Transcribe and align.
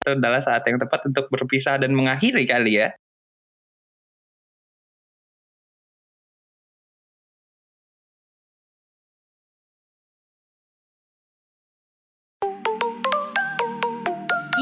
itu 0.00 0.16
adalah 0.16 0.40
saat 0.40 0.64
yang 0.64 0.80
tepat 0.80 1.12
untuk 1.12 1.28
berpisah 1.28 1.76
dan 1.76 1.92
mengakhiri 1.92 2.48
kali 2.48 2.80
ya. 2.80 2.88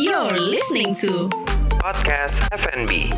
You're 0.03 0.35
listening 0.35 0.91
to 1.07 1.31
Podcast 1.79 2.43
FNB. 2.51 3.15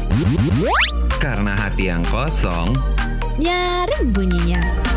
Karena 1.25 1.57
hati 1.57 1.89
yang 1.89 2.05
kosong 2.05 2.77
Nyaring 3.41 4.12
Bunyinya. 4.12 4.89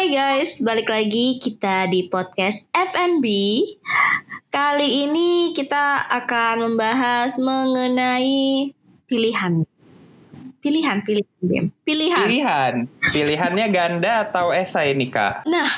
Hai 0.00 0.08
guys, 0.16 0.64
balik 0.64 0.88
lagi 0.88 1.36
kita 1.36 1.84
di 1.92 2.08
podcast 2.08 2.64
FNB. 2.72 3.26
Kali 4.48 5.04
ini 5.04 5.52
kita 5.52 6.08
akan 6.08 6.72
membahas 6.72 7.36
mengenai 7.36 8.72
pilihan. 9.04 9.60
Pilihan, 10.64 11.04
pilihan, 11.04 11.36
Bim. 11.44 11.68
Pilihan. 11.84 12.24
Pilihan, 12.32 12.74
pilihannya 13.12 13.66
ganda 13.68 14.24
atau 14.24 14.56
esai 14.56 14.96
nih 14.96 15.12
kak? 15.12 15.44
Nah, 15.44 15.68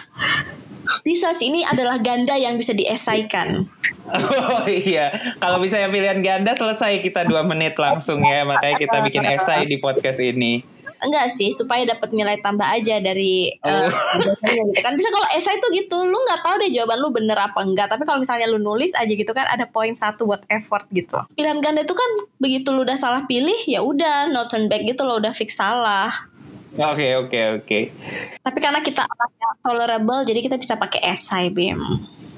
di 1.02 1.18
sesi 1.18 1.50
ini 1.50 1.66
adalah 1.66 1.98
ganda 1.98 2.38
yang 2.38 2.54
bisa 2.54 2.78
diesaikan. 2.78 3.66
Oh 4.06 4.62
iya, 4.70 5.34
kalau 5.42 5.58
misalnya 5.58 5.90
pilihan 5.90 6.22
ganda 6.22 6.54
selesai 6.54 7.02
kita 7.02 7.26
dua 7.26 7.42
menit 7.42 7.74
langsung 7.74 8.22
ya, 8.22 8.46
makanya 8.46 8.86
kita 8.86 9.02
bikin 9.02 9.26
esai 9.26 9.66
di 9.66 9.82
podcast 9.82 10.22
ini. 10.22 10.62
Enggak 11.02 11.34
sih, 11.34 11.50
supaya 11.50 11.82
dapat 11.82 12.14
nilai 12.14 12.38
tambah 12.38 12.62
aja 12.62 13.02
dari 13.02 13.50
Oh. 13.62 13.90
gitu 14.22 14.80
kan. 14.80 14.94
Bisa 14.94 15.10
kalau 15.10 15.26
esai 15.34 15.58
tuh 15.58 15.74
gitu, 15.74 15.98
lu 16.06 16.14
nggak 16.14 16.46
tahu 16.46 16.62
deh 16.62 16.70
jawaban 16.70 16.98
lu 17.02 17.10
bener 17.10 17.34
apa 17.34 17.58
enggak. 17.66 17.90
Tapi 17.90 18.06
kalau 18.06 18.22
misalnya 18.22 18.46
lu 18.46 18.62
nulis 18.62 18.94
aja 18.94 19.10
gitu 19.10 19.34
kan 19.34 19.50
ada 19.50 19.66
poin 19.66 19.92
satu 19.98 20.30
buat 20.30 20.46
effort 20.46 20.86
gitu. 20.94 21.18
Pilihan 21.34 21.58
ganda 21.58 21.82
itu 21.82 21.94
kan 21.94 22.10
begitu 22.38 22.70
lu 22.70 22.86
udah 22.86 22.94
salah 22.94 23.26
pilih, 23.26 23.58
ya 23.66 23.82
udah 23.82 24.30
no 24.30 24.46
turn 24.46 24.70
back 24.70 24.86
gitu 24.86 25.02
lo 25.02 25.18
udah 25.18 25.34
fix 25.34 25.58
salah. 25.58 26.10
Oke 26.72 27.18
oke 27.18 27.38
oke. 27.60 27.78
Tapi 28.40 28.58
karena 28.62 28.80
kita 28.80 29.04
tolerable, 29.60 30.24
jadi 30.24 30.40
kita 30.40 30.56
bisa 30.56 30.80
pakai 30.80 31.04
esai, 31.12 31.52
Bim. 31.52 31.76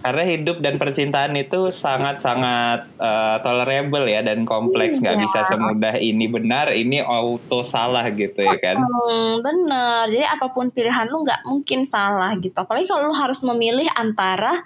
Karena 0.04 0.20
hidup 0.28 0.60
dan 0.60 0.76
percintaan 0.76 1.32
itu 1.32 1.72
sangat-sangat 1.72 2.92
eh, 3.00 3.36
tolerable 3.40 4.04
ya 4.04 4.20
dan 4.20 4.44
kompleks, 4.44 5.00
nggak 5.00 5.16
Iya. 5.16 5.22
bisa 5.24 5.40
semudah 5.48 5.96
ini 5.96 6.28
benar, 6.28 6.68
ini 6.76 7.00
auto 7.00 7.64
salah 7.64 8.04
gitu 8.12 8.44
ya 8.44 8.60
kan? 8.60 8.84
Hmm, 8.84 9.40
bener. 9.40 10.04
Jadi 10.04 10.28
apa 10.28 10.52
pun 10.52 10.68
pilihan 10.68 11.08
lu 11.08 11.24
nggak 11.24 11.48
mungkin 11.48 11.88
salah 11.88 12.36
gitu. 12.36 12.52
Apalagi 12.52 12.84
kalau 12.84 13.08
lu 13.08 13.16
harus 13.16 13.40
memilih 13.40 13.88
antara 13.96 14.60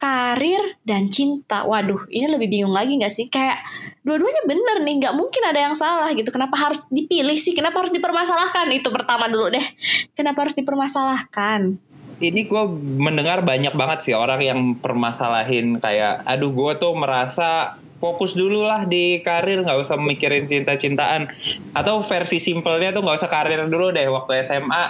karir 0.00 0.80
dan 0.88 1.12
cinta. 1.12 1.68
Waduh, 1.68 2.08
ini 2.08 2.24
lebih 2.24 2.48
bingung 2.48 2.72
lagi 2.72 2.96
nggak 2.96 3.12
sih? 3.12 3.28
Kayak 3.28 3.60
dua-duanya 4.00 4.48
bener 4.48 4.76
nih, 4.80 4.94
nggak 5.04 5.14
mungkin 5.20 5.42
ada 5.44 5.60
yang 5.60 5.76
salah 5.76 6.08
gitu. 6.16 6.32
Kenapa 6.32 6.56
harus 6.56 6.88
dipilih 6.88 7.36
sih? 7.36 7.52
Kenapa 7.52 7.84
harus 7.84 7.92
dipermasalahkan? 7.92 8.72
Itu 8.72 8.88
pertama 8.88 9.28
dulu 9.28 9.52
deh. 9.52 9.66
Kenapa 10.16 10.48
harus 10.48 10.56
dipermasalahkan? 10.56 11.89
Ini 12.20 12.44
gue 12.44 12.62
mendengar 13.00 13.40
banyak 13.40 13.72
banget 13.72 13.98
sih 14.04 14.14
orang 14.14 14.40
yang 14.44 14.60
permasalahin 14.76 15.80
kayak, 15.80 16.20
aduh 16.28 16.52
gue 16.52 16.72
tuh 16.76 16.92
merasa 16.92 17.80
fokus 17.96 18.36
dulu 18.36 18.64
lah 18.64 18.84
di 18.84 19.24
karir, 19.24 19.64
nggak 19.64 19.88
usah 19.88 19.96
mikirin 19.96 20.44
cinta-cintaan. 20.44 21.32
Atau 21.72 22.04
versi 22.04 22.36
simpelnya 22.36 22.92
tuh 22.92 23.00
nggak 23.00 23.24
usah 23.24 23.30
karir 23.32 23.64
dulu 23.68 23.88
deh 23.92 24.04
waktu 24.08 24.44
SMA. 24.44 24.84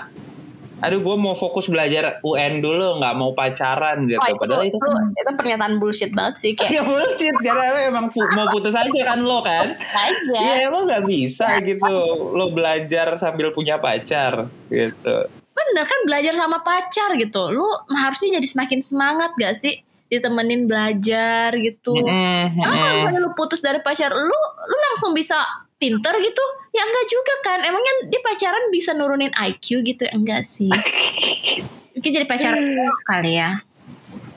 Aduh 0.81 1.05
gue 1.05 1.17
mau 1.21 1.37
fokus 1.37 1.69
belajar 1.69 2.19
UN 2.25 2.65
dulu, 2.65 2.99
nggak 2.99 3.15
mau 3.15 3.31
pacaran 3.37 4.09
gitu. 4.09 4.17
Wah, 4.17 4.33
itu, 4.33 4.41
Padahal 4.41 4.65
itu, 4.65 4.79
itu 5.13 5.33
pernyataan 5.37 5.75
bullshit 5.77 6.11
banget 6.17 6.35
sih. 6.41 6.53
Kayak 6.57 6.73
Ya 6.73 6.83
bullshit 6.83 7.37
karena 7.45 7.65
emang 7.85 8.09
pu- 8.09 8.33
mau 8.35 8.49
putus 8.49 8.73
aja 8.73 8.89
kan 8.89 9.21
lo 9.21 9.45
kan 9.45 9.77
aja. 9.77 10.41
Ya 10.41 10.67
lo 10.67 10.89
nggak 10.89 11.05
bisa 11.05 11.63
gitu 11.63 11.95
Lo 12.33 12.51
belajar 12.51 13.21
sambil 13.21 13.53
punya 13.53 13.77
pacar 13.77 14.49
gitu 14.73 15.40
Bener 15.61 15.85
kan 15.85 16.01
belajar 16.09 16.33
sama 16.35 16.65
pacar 16.65 17.13
gitu. 17.21 17.53
Lu 17.53 17.67
harusnya 17.93 18.41
jadi 18.41 18.47
semakin 18.47 18.81
semangat 18.81 19.31
gak 19.37 19.55
sih? 19.55 19.85
Ditemenin 20.11 20.67
belajar 20.67 21.55
gitu. 21.55 21.95
Mm-mm, 21.95 22.59
Emang 22.59 22.79
kalau 22.83 22.95
misalnya 23.07 23.21
lu 23.23 23.33
putus 23.39 23.63
dari 23.63 23.79
pacar 23.79 24.11
lu, 24.11 24.41
lu 24.67 24.77
langsung 24.91 25.15
bisa 25.15 25.39
pinter 25.79 26.13
gitu? 26.19 26.45
Ya 26.75 26.83
enggak 26.83 27.07
juga 27.07 27.35
kan. 27.47 27.59
Emangnya 27.63 27.95
di 28.11 28.19
pacaran 28.19 28.65
bisa 28.75 28.91
nurunin 28.93 29.31
IQ 29.31 29.87
gitu? 29.87 30.05
Enggak 30.11 30.43
sih. 30.43 30.71
Mungkin 31.95 32.11
jadi 32.11 32.27
pacaran 32.27 32.65
kali 33.07 33.39
ya. 33.39 33.63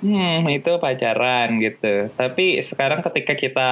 Hmm, 0.04 0.44
itu 0.52 0.68
pacaran 0.84 1.64
gitu 1.64 2.12
Tapi 2.12 2.60
sekarang 2.60 3.00
ketika 3.08 3.40
kita 3.40 3.72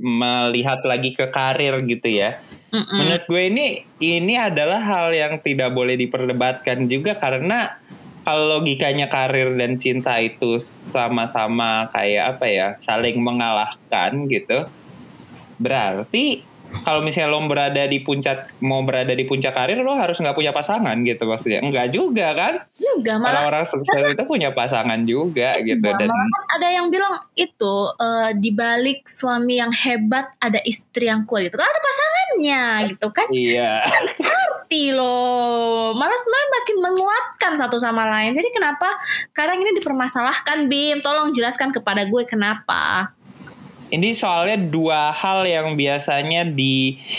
melihat 0.00 0.80
lagi 0.80 1.12
ke 1.12 1.28
karir 1.28 1.76
gitu 1.84 2.08
ya 2.08 2.40
Mm-mm. 2.72 2.88
Menurut 2.88 3.24
gue 3.28 3.42
ini 3.52 3.66
ini 4.00 4.34
adalah 4.40 4.80
hal 4.80 5.12
yang 5.12 5.44
tidak 5.44 5.76
boleh 5.76 6.00
diperdebatkan 6.00 6.88
juga 6.88 7.20
karena 7.20 7.76
kalau 8.22 8.58
logikanya 8.58 9.10
karir 9.12 9.52
dan 9.58 9.76
cinta 9.76 10.16
itu 10.22 10.56
sama-sama 10.62 11.90
kayak 11.92 12.38
apa 12.38 12.46
ya 12.48 12.68
saling 12.80 13.18
mengalahkan 13.20 14.24
gitu 14.30 14.64
berarti 15.60 16.42
kalau 16.80 17.04
misalnya 17.04 17.28
lo 17.30 17.44
berada 17.44 17.84
di 17.84 18.00
puncak 18.00 18.48
mau 18.64 18.80
berada 18.82 19.12
di 19.12 19.28
puncak 19.28 19.52
karir 19.52 19.78
lo 19.84 19.92
harus 19.94 20.16
nggak 20.18 20.34
punya 20.34 20.50
pasangan 20.50 20.96
gitu 21.04 21.28
maksudnya. 21.28 21.60
Enggak 21.60 21.92
juga 21.92 22.26
kan? 22.32 22.54
Juga 22.80 23.20
malah 23.20 23.44
orang-orang 23.44 23.66
sukses 23.68 24.02
itu 24.16 24.24
punya 24.24 24.50
pasangan 24.56 25.00
juga 25.04 25.54
gitu. 25.60 25.84
Iya, 25.84 25.98
dan 26.00 26.08
malah 26.08 26.28
kan 26.28 26.44
ada 26.58 26.68
yang 26.72 26.86
bilang 26.88 27.14
itu 27.36 27.74
eh, 28.00 28.30
di 28.40 28.50
balik 28.56 29.04
suami 29.06 29.60
yang 29.60 29.70
hebat 29.70 30.32
ada 30.40 30.58
istri 30.64 31.06
yang 31.12 31.28
kuat 31.28 31.52
gitu. 31.52 31.60
Kan 31.60 31.68
ada 31.68 31.80
pasangannya 31.80 32.64
gitu 32.96 33.08
kan? 33.12 33.28
Iya. 33.28 33.72
Ngerti 34.18 34.84
loh. 34.96 35.92
Malah 35.92 36.18
sebenarnya 36.18 36.50
makin 36.50 36.76
menguatkan 36.80 37.52
satu 37.60 37.76
sama 37.76 38.08
lain. 38.08 38.32
Jadi 38.32 38.48
kenapa 38.50 38.96
kadang 39.36 39.60
ini 39.60 39.76
dipermasalahkan 39.76 40.66
Bim? 40.66 41.04
Tolong 41.04 41.30
jelaskan 41.30 41.70
kepada 41.70 42.08
gue 42.08 42.22
kenapa 42.24 43.12
Ini 43.92 44.16
soalnya 44.16 44.56
dua 44.72 45.12
hal 45.12 45.44
yang 45.44 45.76
biasanya 45.76 46.48
dijadikan 46.48 47.12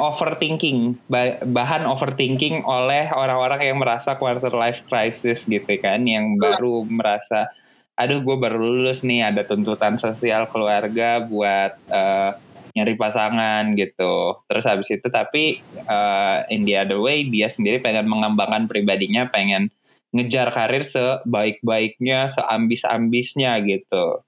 overthinking, 0.00 0.96
ba- 1.12 1.36
bahan 1.44 1.84
overthinking 1.84 2.64
oleh 2.64 3.12
orang-orang 3.12 3.68
yang 3.68 3.76
merasa 3.76 4.16
quarter 4.16 4.48
life 4.56 4.80
crisis 4.88 5.44
gitu 5.44 5.76
kan, 5.76 6.08
yang 6.08 6.40
baru 6.40 6.88
merasa, 6.88 7.52
aduh 8.00 8.24
gue 8.24 8.32
baru 8.32 8.56
lulus 8.56 9.04
nih, 9.04 9.28
ada 9.28 9.44
tuntutan 9.44 10.00
sosial 10.00 10.48
keluarga 10.48 11.20
buat 11.20 11.76
eh, 11.92 12.30
nyari 12.72 12.96
pasangan 12.96 13.76
gitu. 13.76 14.40
Terus 14.48 14.64
habis 14.64 14.88
itu 14.88 15.04
tapi 15.12 15.60
eh, 15.84 16.38
in 16.48 16.64
the 16.64 16.80
other 16.80 16.96
way 16.96 17.28
dia 17.28 17.52
sendiri 17.52 17.76
pengen 17.84 18.08
mengembangkan 18.08 18.72
pribadinya, 18.72 19.28
pengen 19.28 19.68
ngejar 20.16 20.48
karir 20.48 20.80
sebaik-baiknya, 20.80 22.32
seambis-ambisnya 22.32 23.60
gitu 23.68 24.24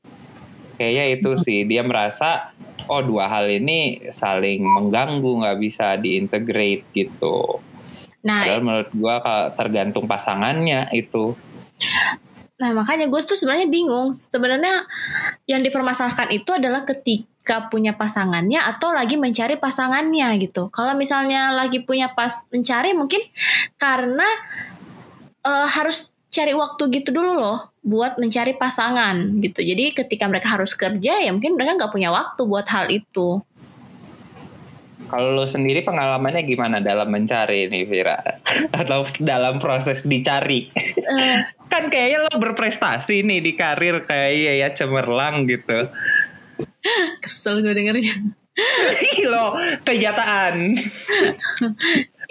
kayaknya 0.76 1.04
itu 1.18 1.30
sih. 1.44 1.64
Dia 1.68 1.82
merasa 1.84 2.52
oh 2.90 3.02
dua 3.02 3.30
hal 3.30 3.46
ini 3.48 4.10
saling 4.16 4.62
mengganggu 4.62 5.42
nggak 5.42 5.58
bisa 5.62 5.96
diintegrate 5.98 6.84
gitu. 6.94 7.62
Nah 8.22 8.46
padahal 8.46 8.62
menurut 8.62 8.90
gua 8.94 9.14
kalau 9.22 9.44
tergantung 9.58 10.04
pasangannya 10.06 10.90
itu. 10.94 11.34
Nah 12.62 12.70
makanya 12.78 13.10
gue 13.10 13.20
tuh 13.26 13.34
sebenarnya 13.34 13.66
bingung. 13.66 14.14
Sebenarnya 14.14 14.86
yang 15.50 15.66
dipermasalahkan 15.66 16.30
itu 16.30 16.54
adalah 16.54 16.86
ketika 16.86 17.66
punya 17.66 17.98
pasangannya 17.98 18.62
atau 18.62 18.94
lagi 18.94 19.18
mencari 19.18 19.58
pasangannya 19.58 20.38
gitu. 20.38 20.70
Kalau 20.70 20.94
misalnya 20.94 21.50
lagi 21.50 21.82
punya 21.82 22.14
pas 22.14 22.46
mencari 22.54 22.94
mungkin 22.94 23.18
karena 23.82 24.28
eh, 25.42 25.68
harus 25.74 26.14
cari 26.30 26.54
waktu 26.54 27.02
gitu 27.02 27.10
dulu 27.10 27.34
loh 27.34 27.71
buat 27.82 28.14
mencari 28.16 28.54
pasangan 28.54 29.42
gitu. 29.42 29.58
Jadi 29.58 29.90
ketika 29.94 30.30
mereka 30.30 30.54
harus 30.54 30.72
kerja 30.72 31.18
ya 31.18 31.30
mungkin 31.34 31.58
mereka 31.58 31.74
nggak 31.78 31.92
punya 31.92 32.14
waktu 32.14 32.42
buat 32.46 32.66
hal 32.70 32.88
itu. 32.90 33.42
kalau 35.12 35.36
lo 35.36 35.44
sendiri 35.44 35.84
pengalamannya 35.84 36.40
gimana 36.48 36.80
dalam 36.80 37.12
mencari 37.12 37.68
ini 37.68 37.84
Vira 37.84 38.16
atau 38.80 39.04
dalam 39.20 39.60
proses 39.60 40.08
dicari 40.08 40.72
Eh, 40.72 41.38
kan 41.72 41.92
kayaknya 41.92 42.24
lo 42.24 42.32
berprestasi 42.40 43.20
nih 43.20 43.44
di 43.44 43.52
karir 43.52 44.08
kayak 44.08 44.56
ya 44.56 44.68
cemerlang 44.72 45.44
gitu 45.44 45.88
kesel 47.22 47.60
gue 47.60 47.76
dengernya. 47.76 48.16
lo 49.28 49.56
kenyataan 49.84 50.76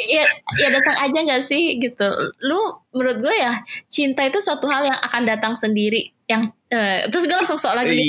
ya 0.07 0.25
ya 0.57 0.67
datang 0.73 0.97
aja 0.97 1.19
nggak 1.21 1.43
sih 1.43 1.77
gitu. 1.77 2.07
Lu 2.45 2.61
menurut 2.95 3.17
gue 3.21 3.35
ya 3.35 3.59
cinta 3.91 4.25
itu 4.25 4.41
suatu 4.41 4.65
hal 4.71 4.87
yang 4.87 4.99
akan 4.99 5.23
datang 5.27 5.53
sendiri 5.59 6.09
yang 6.25 6.49
Eh, 6.71 7.03
terus 7.11 7.27
gue 7.27 7.35
langsung 7.35 7.59
sok 7.59 7.75
lagi 7.83 7.99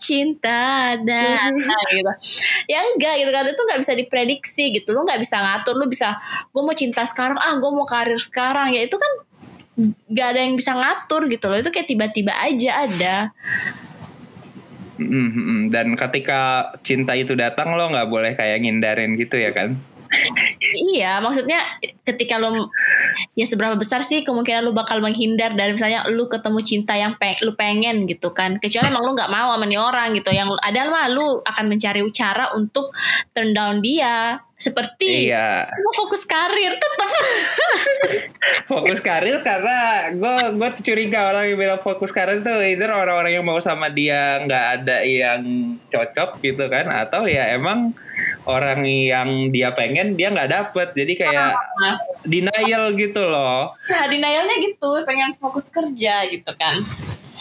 cinta 0.00 0.96
dan 1.04 1.52
gitu. 1.92 2.12
Ya 2.64 2.80
enggak 2.80 3.20
gitu 3.20 3.28
kan. 3.28 3.44
Itu 3.44 3.60
nggak 3.60 3.80
bisa 3.84 3.92
diprediksi 3.92 4.72
gitu. 4.72 4.96
Lu 4.96 5.04
nggak 5.04 5.20
bisa 5.20 5.36
ngatur. 5.36 5.76
Lu 5.76 5.84
bisa 5.84 6.16
gue 6.48 6.62
mau 6.64 6.72
cinta 6.72 7.04
sekarang 7.04 7.36
ah 7.36 7.60
gue 7.60 7.70
mau 7.76 7.84
karir 7.84 8.16
sekarang. 8.16 8.72
Ya 8.72 8.88
itu 8.88 8.96
kan 8.96 9.12
nggak 10.08 10.28
ada 10.32 10.40
yang 10.48 10.56
bisa 10.56 10.72
ngatur 10.72 11.28
gitu 11.28 11.44
loh. 11.52 11.60
Itu 11.60 11.68
kayak 11.68 11.92
tiba-tiba 11.92 12.32
aja 12.40 12.88
ada 12.88 13.14
Mm, 14.98 15.06
mm, 15.06 15.30
mm. 15.32 15.60
Dan 15.70 15.86
ketika 15.94 16.74
cinta 16.82 17.14
itu 17.14 17.38
datang 17.38 17.78
lo 17.78 17.90
nggak 17.90 18.10
boleh 18.10 18.32
kayak 18.34 18.62
ngindarin 18.66 19.14
gitu 19.14 19.38
ya 19.38 19.54
kan? 19.54 19.78
iya 20.92 21.20
maksudnya 21.20 21.60
ketika 22.04 22.40
lu 22.40 22.48
ya 23.36 23.44
seberapa 23.44 23.76
besar 23.76 24.00
sih 24.00 24.24
kemungkinan 24.24 24.64
lu 24.64 24.72
bakal 24.72 25.04
menghindar 25.04 25.52
dari 25.52 25.76
misalnya 25.76 26.08
lu 26.08 26.26
ketemu 26.32 26.60
cinta 26.64 26.96
yang 26.96 27.14
peng, 27.20 27.36
lu 27.44 27.52
pengen 27.54 28.08
gitu 28.08 28.32
kan 28.32 28.56
kecuali 28.56 28.88
emang 28.88 29.04
lu 29.04 29.12
nggak 29.12 29.28
mau 29.28 29.52
sama 29.52 29.68
nih 29.68 29.80
orang 29.80 30.16
gitu 30.16 30.32
yang 30.32 30.48
ada 30.64 30.88
mah 30.88 31.06
lu 31.12 31.44
akan 31.44 31.64
mencari 31.68 32.00
cara 32.08 32.56
untuk 32.56 32.88
turn 33.36 33.52
down 33.52 33.84
dia 33.84 34.40
seperti 34.58 35.30
Iya. 35.30 35.70
lu 35.70 35.90
fokus 35.94 36.26
karir 36.26 36.74
tetap 36.74 37.10
Fokus 38.70 38.98
karir 38.98 39.38
karena 39.46 40.10
gue 40.10 40.36
gue 40.58 40.70
curiga 40.82 41.30
orang 41.30 41.54
yang 41.54 41.58
bilang 41.62 41.80
fokus 41.80 42.10
karir 42.10 42.42
tuh 42.42 42.58
either 42.58 42.90
orang-orang 42.90 43.38
yang 43.38 43.46
mau 43.46 43.62
sama 43.62 43.86
dia 43.86 44.42
nggak 44.42 44.64
ada 44.82 45.06
yang 45.06 45.40
cocok 45.94 46.42
gitu 46.42 46.66
kan 46.66 46.90
atau 46.90 47.30
ya 47.30 47.54
emang 47.54 47.94
orang 48.50 48.82
yang 48.82 49.54
dia 49.54 49.70
pengen 49.78 50.18
dia 50.18 50.34
nggak 50.34 50.50
dapet 50.50 50.90
jadi 50.90 51.12
kayak 51.14 51.50
denial 52.26 52.90
gitu 52.98 53.22
loh. 53.30 53.78
nah 53.86 54.10
denialnya 54.10 54.58
gitu 54.58 55.06
pengen 55.06 55.38
fokus 55.38 55.70
kerja 55.70 56.26
gitu 56.26 56.50
kan 56.58 56.82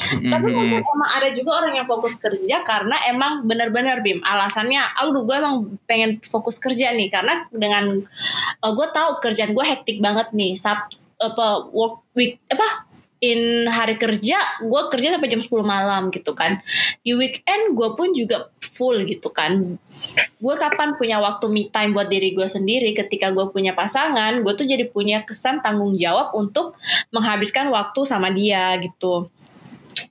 Tapi 0.08 0.48
Mhm. 0.48 0.56
mungkin 0.56 0.84
emang 0.84 1.12
ada 1.12 1.30
juga 1.34 1.52
orang 1.64 1.74
yang 1.78 1.88
fokus 1.88 2.16
kerja 2.18 2.64
karena 2.64 2.96
emang 3.10 3.44
benar-benar 3.46 4.00
Bim 4.02 4.24
alasannya, 4.24 4.82
aduh 4.98 5.24
gue 5.28 5.36
emang 5.36 5.78
pengen 5.86 6.22
fokus 6.24 6.58
kerja 6.58 6.92
nih. 6.94 7.10
Karena 7.12 7.46
dengan 7.52 8.02
eh, 8.64 8.72
gue 8.74 8.88
tahu 8.94 9.20
kerjaan 9.22 9.52
gue 9.54 9.66
hektik 9.66 10.00
banget 10.00 10.32
nih, 10.34 10.56
sab 10.56 10.90
apa 11.18 11.66
work 11.74 12.06
week 12.14 12.38
apa 12.46 12.86
in 13.18 13.66
hari 13.66 13.98
kerja 13.98 14.38
gue 14.62 14.82
kerja 14.94 15.18
sampai 15.18 15.26
jam 15.26 15.42
10 15.42 15.66
malam 15.66 16.14
gitu 16.14 16.38
kan. 16.38 16.62
Di 17.02 17.18
weekend 17.18 17.74
gue 17.74 17.90
pun 17.98 18.14
juga 18.14 18.54
full 18.62 19.02
gitu 19.10 19.34
kan. 19.34 19.82
Gue 20.38 20.56
kapan 20.62 20.94
punya 20.94 21.18
waktu 21.18 21.50
me 21.50 21.74
time 21.74 21.98
buat 21.98 22.06
diri 22.06 22.38
gue 22.38 22.46
sendiri? 22.46 22.94
Ketika 22.94 23.34
gue 23.34 23.50
punya 23.50 23.74
pasangan 23.74 24.46
gue 24.46 24.54
tuh 24.54 24.70
jadi 24.70 24.86
punya 24.86 25.26
kesan 25.26 25.66
tanggung 25.66 25.98
jawab 25.98 26.38
untuk 26.38 26.78
menghabiskan 27.10 27.74
waktu 27.74 28.06
sama 28.06 28.30
dia 28.30 28.78
gitu 28.78 29.34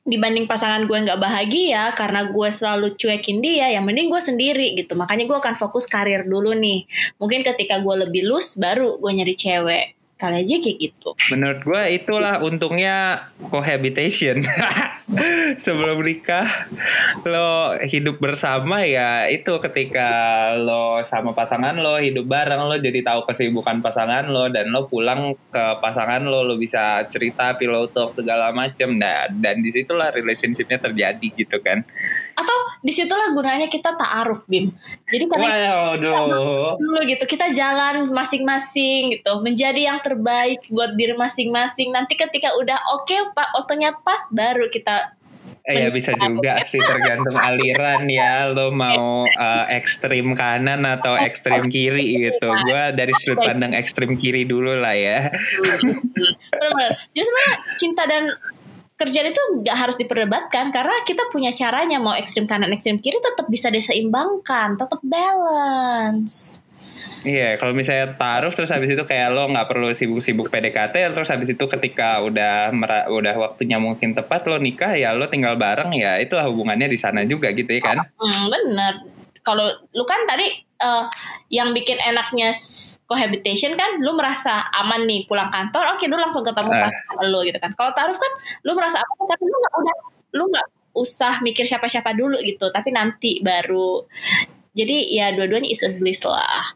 dibanding 0.07 0.47
pasangan 0.47 0.87
gue 0.87 0.99
nggak 1.03 1.19
bahagia 1.19 1.91
karena 1.99 2.31
gue 2.31 2.49
selalu 2.49 2.95
cuekin 2.95 3.43
dia 3.43 3.75
yang 3.75 3.83
mending 3.83 4.07
gue 4.07 4.23
sendiri 4.23 4.79
gitu. 4.79 4.95
Makanya 4.95 5.27
gue 5.27 5.37
akan 5.37 5.59
fokus 5.59 5.91
karir 5.91 6.23
dulu 6.23 6.55
nih. 6.55 6.87
Mungkin 7.19 7.43
ketika 7.43 7.83
gue 7.83 8.07
lebih 8.07 8.23
loose 8.31 8.55
baru 8.57 9.03
gue 9.03 9.11
nyari 9.11 9.35
cewek 9.35 9.96
kali 10.17 10.49
aja 10.49 10.57
kayak 10.61 10.79
gitu 10.81 11.13
Menurut 11.33 11.61
gue 11.67 11.83
itulah 11.99 12.39
untungnya 12.39 13.29
cohabitation. 13.51 14.47
Sebelum 15.65 16.03
nikah 16.03 16.67
lo 17.23 17.79
hidup 17.79 18.19
bersama 18.19 18.83
ya 18.83 19.31
itu 19.31 19.59
ketika 19.63 20.11
lo 20.59 21.03
sama 21.07 21.31
pasangan 21.31 21.79
lo 21.79 22.03
hidup 22.03 22.27
bareng 22.27 22.67
lo 22.67 22.75
jadi 22.79 23.07
tahu 23.07 23.27
kesibukan 23.31 23.83
pasangan 23.83 24.27
lo 24.27 24.51
dan 24.51 24.75
lo 24.75 24.91
pulang 24.91 25.39
ke 25.55 25.65
pasangan 25.79 26.27
lo 26.27 26.43
lo 26.43 26.59
bisa 26.59 27.07
cerita 27.07 27.55
pillow 27.55 27.87
talk 27.91 28.19
segala 28.19 28.51
macem 28.51 28.99
nah, 28.99 29.31
dan 29.31 29.63
di 29.63 29.71
situlah 29.71 30.11
relationshipnya 30.11 30.83
terjadi 30.83 31.29
gitu 31.39 31.63
kan. 31.63 31.87
Di 32.81 32.93
situlah 32.93 33.33
gunanya 33.33 33.69
kita 33.69 33.95
taaruf 33.95 34.49
bim 34.49 34.73
jadi 35.09 35.25
kadang 35.29 35.53
Waduh. 35.53 36.77
dulu 36.81 37.01
gitu 37.09 37.25
kita 37.25 37.53
jalan 37.53 38.11
masing-masing 38.11 39.21
gitu 39.21 39.41
menjadi 39.41 39.95
yang 39.95 39.99
terbaik 40.01 40.65
buat 40.69 40.97
diri 40.97 41.15
masing-masing 41.15 41.93
nanti 41.93 42.19
ketika 42.19 42.53
udah 42.57 42.79
oke 42.99 43.17
pak 43.37 43.49
waktunya 43.57 43.95
pas 44.05 44.21
baru 44.33 44.69
kita 44.73 45.17
Eh, 45.67 45.83
ya 45.83 45.91
bisa 45.91 46.15
juga 46.15 46.63
sih 46.63 46.79
tergantung 46.79 47.35
aliran 47.35 48.07
ya 48.07 48.55
lo 48.55 48.71
mau 48.71 49.27
eh, 49.27 49.65
ekstrim 49.75 50.39
kanan 50.39 50.87
atau 50.87 51.19
ekstrim 51.19 51.67
kiri 51.67 52.31
gitu. 52.31 52.47
Gua 52.71 52.95
dari 52.95 53.11
sudut 53.19 53.43
pandang 53.43 53.75
ekstrim 53.75 54.15
kiri 54.15 54.47
dulu 54.47 54.79
lah 54.79 54.95
ya. 54.95 55.27
Sebenarnya 57.11 57.55
cinta 57.83 58.07
dan 58.07 58.31
kerjaan 58.97 59.29
itu 59.29 59.43
nggak 59.61 59.77
harus 59.77 59.97
diperdebatkan 60.01 60.73
karena 60.73 60.97
kita 61.05 61.29
punya 61.29 61.53
caranya 61.53 62.01
mau 62.01 62.17
ekstrim 62.17 62.49
kanan 62.49 62.73
ekstrim 62.73 62.97
kiri 62.97 63.21
tetap 63.21 63.45
bisa 63.49 63.69
diseimbangkan 63.69 64.81
tetap 64.81 65.01
balance 65.05 66.65
Iya, 67.27 67.59
kalau 67.59 67.75
misalnya 67.75 68.15
taruh 68.15 68.55
terus 68.55 68.71
habis 68.71 68.87
itu 68.87 69.03
kayak 69.03 69.35
lo 69.35 69.51
nggak 69.51 69.67
perlu 69.67 69.91
sibuk-sibuk 69.91 70.47
PDKT, 70.47 70.95
terus 71.11 71.27
habis 71.27 71.51
itu 71.51 71.65
ketika 71.67 72.23
udah 72.23 72.71
mera- 72.71 73.11
udah 73.11 73.35
waktunya 73.35 73.83
mungkin 73.83 74.15
tepat 74.15 74.47
lo 74.47 74.63
nikah 74.63 74.95
ya 74.95 75.11
lo 75.11 75.27
tinggal 75.27 75.59
bareng 75.59 75.91
ya 75.91 76.23
itu 76.23 76.39
hubungannya 76.39 76.87
di 76.87 76.95
sana 76.95 77.27
juga 77.27 77.51
gitu 77.51 77.67
ya 77.67 77.83
kan? 77.83 77.99
hmm, 77.99 78.45
bener 78.47 78.95
kalau 79.43 79.67
lu 79.91 80.03
kan 80.07 80.23
tadi 80.31 80.47
eh, 80.63 81.05
yang 81.51 81.75
bikin 81.75 81.99
enaknya 81.99 82.55
cohabitation 83.07 83.79
kan 83.79 84.03
lu 84.03 84.19
merasa 84.19 84.67
aman 84.75 85.07
nih 85.07 85.31
pulang 85.31 85.47
kantor 85.49 85.95
oke 85.95 86.05
lu 86.11 86.19
langsung 86.19 86.43
ketemu 86.43 86.71
Eh. 86.75 86.83
pasangan 86.83 87.27
lu 87.31 87.39
gitu 87.47 87.59
kan. 87.63 87.71
Kalau 87.79 87.91
taruh 87.95 88.19
kan 88.19 88.33
lu 88.67 88.73
merasa 88.75 88.99
aman 88.99 89.25
tapi 89.31 89.45
lu 89.47 89.57
nggak 89.57 89.75
udah 89.79 89.97
lu 90.37 90.45
nggak 90.51 90.67
usah 90.97 91.35
mikir 91.41 91.65
siapa-siapa 91.69 92.13
dulu 92.19 92.37
gitu 92.43 92.67
tapi 92.75 92.91
nanti 92.91 93.39
baru. 93.41 94.03
Jadi 94.77 95.09
ya 95.15 95.33
dua-duanya 95.33 95.71
is 95.71 95.81
a 95.87 95.95
bliss 95.95 96.27
lah. 96.27 96.67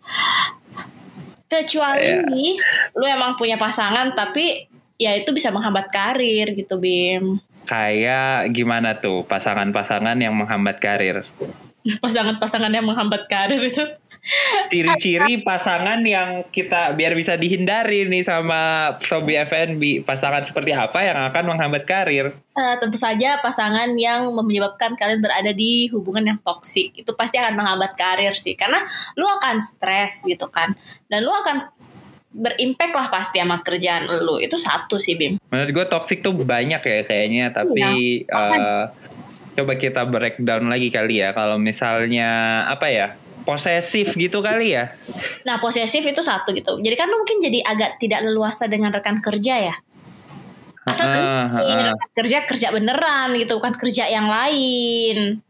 Kecuali 1.50 2.54
lu 2.94 3.04
emang 3.04 3.34
punya 3.34 3.58
pasangan 3.58 4.14
tapi 4.14 4.70
ya 4.96 5.18
itu 5.18 5.34
bisa 5.34 5.50
menghambat 5.50 5.90
karir 5.90 6.54
gitu 6.54 6.78
Bim. 6.78 7.42
Kayak 7.66 8.54
gimana 8.54 8.96
tuh 9.02 9.26
pasangan-pasangan 9.26 10.16
yang 10.16 10.32
menghambat 10.38 10.78
karir? 10.78 11.26
pasangan-pasangan 12.04 12.70
yang 12.70 12.86
menghambat 12.86 13.26
karir 13.26 13.60
itu 13.66 13.82
Ciri-ciri 14.68 15.40
pasangan 15.40 16.04
yang 16.04 16.44
kita 16.52 16.92
biar 16.92 17.16
bisa 17.16 17.40
dihindari 17.40 18.04
nih 18.06 18.22
sama 18.22 18.94
Sobi 19.00 19.34
FNB, 19.40 20.04
pasangan 20.04 20.44
seperti 20.44 20.76
apa 20.76 21.00
yang 21.00 21.18
akan 21.32 21.44
menghambat 21.56 21.88
karir? 21.88 22.36
Eh, 22.52 22.74
tentu 22.76 23.00
saja 23.00 23.40
pasangan 23.40 23.96
yang 23.96 24.30
menyebabkan 24.36 24.94
kalian 24.94 25.24
berada 25.24 25.50
di 25.56 25.88
hubungan 25.88 26.36
yang 26.36 26.38
toksik. 26.44 26.92
Itu 27.00 27.16
pasti 27.16 27.40
akan 27.40 27.56
menghambat 27.56 27.96
karir 27.96 28.36
sih 28.36 28.52
karena 28.52 28.84
lu 29.16 29.24
akan 29.24 29.58
stres 29.64 30.28
gitu 30.28 30.46
kan. 30.52 30.76
Dan 31.08 31.24
lu 31.24 31.32
akan 31.32 31.72
berimpact 32.30 32.94
lah 32.94 33.08
pasti 33.10 33.42
sama 33.42 33.58
kerjaan 33.64 34.06
lu. 34.06 34.38
Itu 34.38 34.60
satu 34.60 35.00
sih 35.00 35.16
Bim. 35.18 35.40
Menurut 35.50 35.70
gue 35.74 35.86
toxic 35.88 36.22
tuh 36.22 36.36
banyak 36.36 36.82
ya 36.84 37.00
kayaknya, 37.02 37.50
tapi 37.50 38.22
eh, 38.28 38.84
coba 39.56 39.72
kita 39.74 40.06
breakdown 40.06 40.70
lagi 40.70 40.92
kali 40.92 41.24
ya. 41.24 41.34
Kalau 41.34 41.58
misalnya 41.58 42.62
apa 42.70 42.86
ya, 42.92 43.18
posesif 43.44 44.14
gitu 44.16 44.40
kali 44.44 44.76
ya. 44.76 44.92
nah 45.44 45.58
posesif 45.58 46.04
itu 46.04 46.20
satu 46.22 46.52
gitu 46.52 46.78
jadi 46.80 46.94
kan 46.96 47.08
lu 47.08 47.20
mungkin 47.20 47.40
jadi 47.40 47.60
agak 47.64 48.00
tidak 48.00 48.24
leluasa 48.24 48.68
dengan 48.70 48.92
rekan 48.92 49.18
kerja 49.18 49.72
ya 49.72 49.74
asal 50.88 51.06
Ah, 51.12 51.46
ah, 51.60 51.92
ah. 51.92 51.94
kerja 52.16 52.48
kerja 52.48 52.72
beneran 52.72 53.36
gitu 53.36 53.60
bukan 53.60 53.76
kerja 53.76 54.08
yang 54.08 54.26
lain 54.26 55.44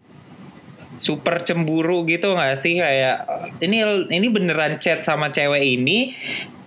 Super 1.01 1.41
cemburu 1.43 2.05
gitu 2.05 2.37
gak 2.37 2.61
sih 2.61 2.77
kayak 2.77 3.25
ini 3.65 3.81
ini 4.13 4.27
beneran 4.29 4.77
chat 4.79 5.01
sama 5.01 5.33
cewek 5.33 5.65
ini 5.65 6.13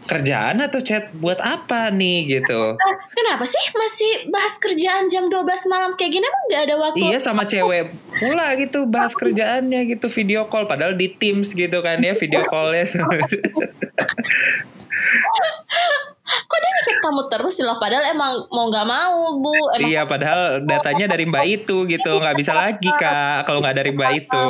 kerjaan 0.04 0.60
atau 0.60 0.84
chat 0.84 1.16
buat 1.16 1.40
apa 1.40 1.88
nih 1.88 2.28
gitu. 2.28 2.75
Eh, 2.75 2.96
kenapa 3.16 3.48
sih 3.48 3.63
masih 3.72 4.28
bahas 4.36 4.60
kerjaan 4.60 5.08
jam 5.08 5.32
12 5.32 5.48
malam 5.72 5.96
kayak 5.96 6.20
gini 6.20 6.25
emang 6.28 6.46
gak 6.52 6.63
ada 6.68 6.75
waktu 6.75 7.08
Iya 7.08 7.20
sama 7.24 7.48
cewek 7.48 7.88
pula 8.20 8.52
gitu 8.60 8.84
bahas 8.84 9.16
kerjaannya 9.16 9.88
gitu 9.88 10.12
video 10.12 10.44
call 10.52 10.68
padahal 10.68 11.00
di 11.00 11.08
Teams 11.08 11.56
gitu 11.56 11.80
kan 11.80 12.04
ya 12.04 12.20
video 12.20 12.44
callnya. 12.44 12.84
kok 16.24 16.58
dia 16.60 16.72
ngecek 16.80 16.98
kamu 17.03 17.22
terus 17.27 17.53
sih 17.60 17.65
loh 17.68 17.75
padahal 17.77 18.08
emang 18.08 18.48
mau 18.48 18.72
nggak 18.72 18.88
mau 18.88 19.44
bu 19.44 19.53
emang 19.75 19.89
iya 19.92 20.01
padahal 20.08 20.63
datanya 20.63 21.12
dari 21.12 21.27
mbak 21.27 21.46
itu 21.46 21.84
gitu 21.84 22.12
nggak 22.15 22.38
bisa 22.39 22.56
lagi 22.56 22.89
kak 22.96 23.44
kalau 23.44 23.60
nggak 23.60 23.77
dari 23.77 23.92
mbak 23.92 24.12
itu. 24.24 24.46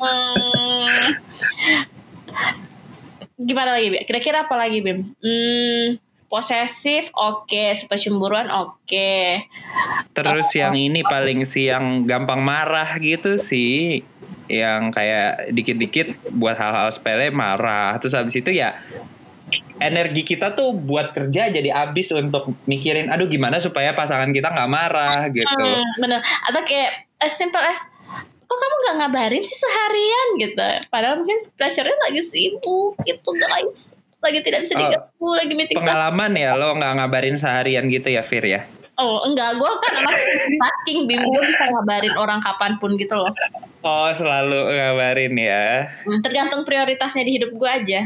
Hmm. 0.00 1.06
gimana 3.34 3.76
lagi 3.76 3.92
Bim? 3.92 4.02
kira-kira 4.08 4.48
apa 4.48 4.54
lagi 4.56 4.78
bim 4.80 5.12
hmm, 5.20 6.00
posesif 6.32 7.12
oke 7.12 7.76
super 7.76 7.98
cemburuan 8.00 8.48
oke 8.48 9.44
Terus 10.14 10.46
yang 10.54 10.78
ini 10.78 11.02
paling 11.02 11.42
sih 11.42 11.66
yang 11.66 12.06
gampang 12.06 12.38
marah 12.38 12.94
gitu 13.02 13.34
sih. 13.34 14.06
Yang 14.46 14.82
kayak 14.94 15.32
dikit-dikit 15.50 16.08
buat 16.30 16.54
hal-hal 16.54 16.94
sepele 16.94 17.34
marah. 17.34 17.98
Terus 17.98 18.14
habis 18.14 18.38
itu 18.38 18.54
ya 18.54 18.78
energi 19.76 20.22
kita 20.24 20.52
tuh 20.52 20.72
buat 20.72 21.10
kerja 21.10 21.48
jadi 21.48 21.70
habis 21.70 22.10
untuk 22.10 22.54
mikirin 22.64 23.06
aduh 23.06 23.26
gimana 23.26 23.56
supaya 23.56 23.90
pasangan 23.90 24.30
kita 24.30 24.48
nggak 24.48 24.68
marah 24.68 25.26
gitu 25.28 25.46
Hmm, 25.46 25.82
bener. 25.98 26.18
Atau 26.44 26.62
kayak 26.62 26.90
as 27.18 27.34
simple 27.34 27.60
as 27.60 27.86
kok 28.44 28.54
kamu 28.54 28.76
nggak 28.78 28.96
ngabarin 28.98 29.42
sih 29.42 29.56
seharian 29.56 30.28
gitu. 30.38 30.68
Padahal 30.86 31.16
mungkin 31.16 31.38
pacarnya 31.54 31.96
lagi 32.00 32.20
sibuk 32.20 32.94
gitu 33.00 33.30
guys. 33.34 33.92
Lagi 34.18 34.40
tidak 34.40 34.62
bisa 34.62 34.72
Oh, 34.74 34.80
diganggu, 34.80 35.28
lagi 35.34 35.52
meeting 35.52 35.76
sama. 35.76 35.88
pengalaman 35.90 36.32
ya 36.32 36.50
lo 36.52 36.72
nggak 36.72 36.92
ngabarin 36.94 37.36
seharian 37.36 37.84
gitu 37.86 38.08
ya 38.08 38.22
Fir 38.22 38.42
ya 38.42 38.62
Oh 38.94 39.20
enggak, 39.20 39.58
gue 39.58 39.70
kan 39.82 39.92
anak 39.98 40.14
tasking 40.62 41.04
bim. 41.04 41.18
Gue 41.18 41.42
bisa 41.42 41.66
ngabarin 41.66 42.14
orang 42.14 42.38
kapan 42.38 42.78
pun 42.78 42.94
gitu 42.94 43.10
loh. 43.12 43.34
oh 43.82 44.08
selalu 44.10 44.54
ngabarin 44.70 45.34
ya 45.34 45.90
Hmm, 46.02 46.20
tergantung 46.20 46.62
prioritasnya 46.62 47.20
di 47.22 47.36
hidup 47.36 47.50
gue 47.50 47.66
aja. 47.66 48.00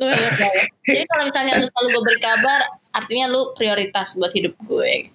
Lu 0.00 0.10
ingat 0.10 0.34
gak 0.38 0.52
ya? 0.52 0.64
Jadi 0.90 1.04
kalau 1.06 1.24
misalnya 1.30 1.52
lu 1.62 1.66
selalu 1.70 1.88
gue 1.94 2.02
beri 2.02 2.20
kabar, 2.20 2.60
artinya 2.90 3.26
lu 3.30 3.54
prioritas 3.54 4.18
buat 4.18 4.32
hidup 4.34 4.54
gue. 4.66 5.10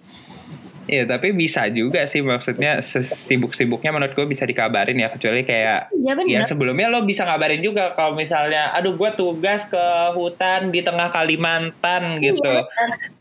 Iya 0.90 1.06
tapi 1.06 1.30
bisa 1.30 1.70
juga 1.70 2.02
sih 2.10 2.18
maksudnya 2.18 2.82
sibuk-sibuknya 2.82 3.94
menurut 3.94 4.10
gue 4.10 4.26
bisa 4.26 4.42
dikabarin 4.42 4.98
ya 4.98 5.06
kecuali 5.06 5.46
kayak 5.46 5.94
Iya 5.94 6.18
ya 6.18 6.18
benar. 6.18 6.50
sebelumnya 6.50 6.90
lo 6.90 7.06
bisa 7.06 7.22
ngabarin 7.22 7.62
juga 7.62 7.94
kalau 7.94 8.18
misalnya 8.18 8.74
aduh 8.74 8.98
gue 8.98 9.10
tugas 9.14 9.70
ke 9.70 9.86
hutan 10.18 10.74
di 10.74 10.82
tengah 10.82 11.14
Kalimantan 11.14 12.18
gitu 12.18 12.42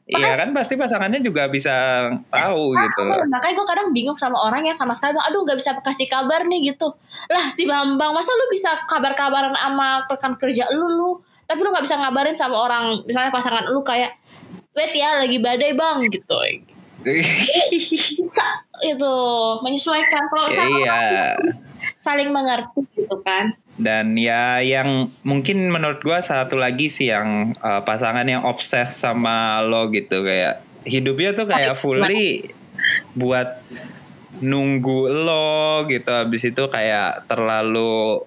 Iya, 0.09 0.25
benar. 0.25 0.29
Iya 0.33 0.33
kan 0.41 0.49
pasti 0.57 0.73
pasangannya 0.73 1.21
juga 1.21 1.45
bisa 1.45 2.09
tahu 2.33 2.73
gitu 2.73 3.01
loh. 3.05 3.21
Oh, 3.21 3.29
makanya 3.29 3.61
gue 3.61 3.67
kadang 3.69 3.87
bingung 3.93 4.17
sama 4.17 4.41
orang 4.41 4.65
yang 4.65 4.73
sama 4.73 4.97
sekali 4.97 5.13
bilang, 5.13 5.29
aduh 5.29 5.45
gak 5.45 5.61
bisa 5.61 5.77
kasih 5.85 6.09
kabar 6.09 6.49
nih 6.49 6.73
gitu. 6.73 6.89
Lah 7.29 7.45
si 7.53 7.69
Bambang, 7.69 8.17
masa 8.17 8.33
lu 8.33 8.49
bisa 8.49 8.73
kabar-kabaran 8.89 9.53
sama 9.53 10.09
rekan 10.09 10.33
kerja 10.41 10.65
lu 10.73 10.89
lu, 10.89 11.11
tapi 11.49 11.65
lu 11.65 11.73
gak 11.73 11.85
bisa 11.89 11.97
ngabarin 11.97 12.37
sama 12.37 12.61
orang, 12.61 13.01
misalnya 13.09 13.33
pasangan 13.33 13.65
lu 13.73 13.81
kayak, 13.81 14.13
wait 14.77 14.93
ya 14.93 15.17
lagi 15.17 15.41
badai 15.41 15.73
bang 15.73 16.05
gitu. 16.13 16.37
Bisa 17.01 18.45
itu 18.85 19.15
menyesuaikan 19.65 20.23
kalau 20.29 20.47
Ya, 20.47 20.55
sama 20.55 20.77
iya. 20.77 21.01
saling 21.97 22.29
mengerti 22.29 22.85
gitu 22.93 23.17
kan. 23.25 23.57
Dan 23.79 24.19
ya 24.19 24.59
yang 24.59 25.07
mungkin 25.23 25.71
menurut 25.71 26.03
gua 26.03 26.19
satu 26.19 26.59
lagi 26.59 26.91
sih 26.91 27.09
yang 27.09 27.55
uh, 27.63 27.79
pasangan 27.87 28.27
yang 28.27 28.43
obses 28.43 28.91
sama 28.91 29.63
lo 29.63 29.87
gitu 29.89 30.21
kayak 30.27 30.59
hidupnya 30.83 31.31
tuh 31.31 31.47
kayak 31.47 31.79
fully 31.79 32.51
buat 33.15 33.63
nunggu 34.43 35.07
lo 35.11 35.87
gitu 35.87 36.11
habis 36.11 36.43
itu 36.43 36.63
kayak 36.67 37.27
terlalu 37.31 38.23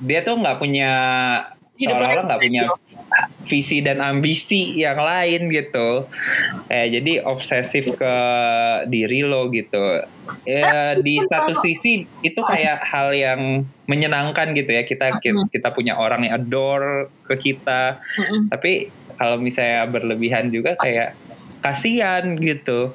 dia 0.00 0.24
tuh 0.24 0.40
nggak 0.40 0.60
punya 0.60 0.92
seolah-olah 1.78 2.24
nggak 2.26 2.42
punya 2.42 2.64
visi 3.46 3.78
dan 3.84 4.02
ambisi 4.02 4.74
yang 4.76 4.98
lain 4.98 5.48
gitu. 5.52 6.10
Eh 6.66 6.90
jadi 6.90 7.22
obsesif 7.22 7.94
ke 7.94 8.14
diri 8.90 9.22
lo 9.22 9.48
gitu. 9.52 10.02
Ya 10.48 10.98
di 10.98 11.22
satu 11.22 11.54
sisi 11.62 12.08
itu 12.24 12.40
kayak 12.42 12.82
hal 12.82 13.14
yang 13.14 13.64
menyenangkan 13.86 14.56
gitu 14.56 14.74
ya. 14.74 14.82
Kita 14.82 15.22
kita 15.22 15.68
punya 15.70 15.94
orang 15.96 16.26
yang 16.26 16.42
adore 16.42 17.12
ke 17.30 17.52
kita. 17.52 18.02
Tapi 18.50 18.90
kalau 19.16 19.40
misalnya 19.40 19.88
berlebihan 19.88 20.50
juga 20.52 20.76
kayak 20.76 21.16
kasihan 21.64 22.36
gitu 22.36 22.92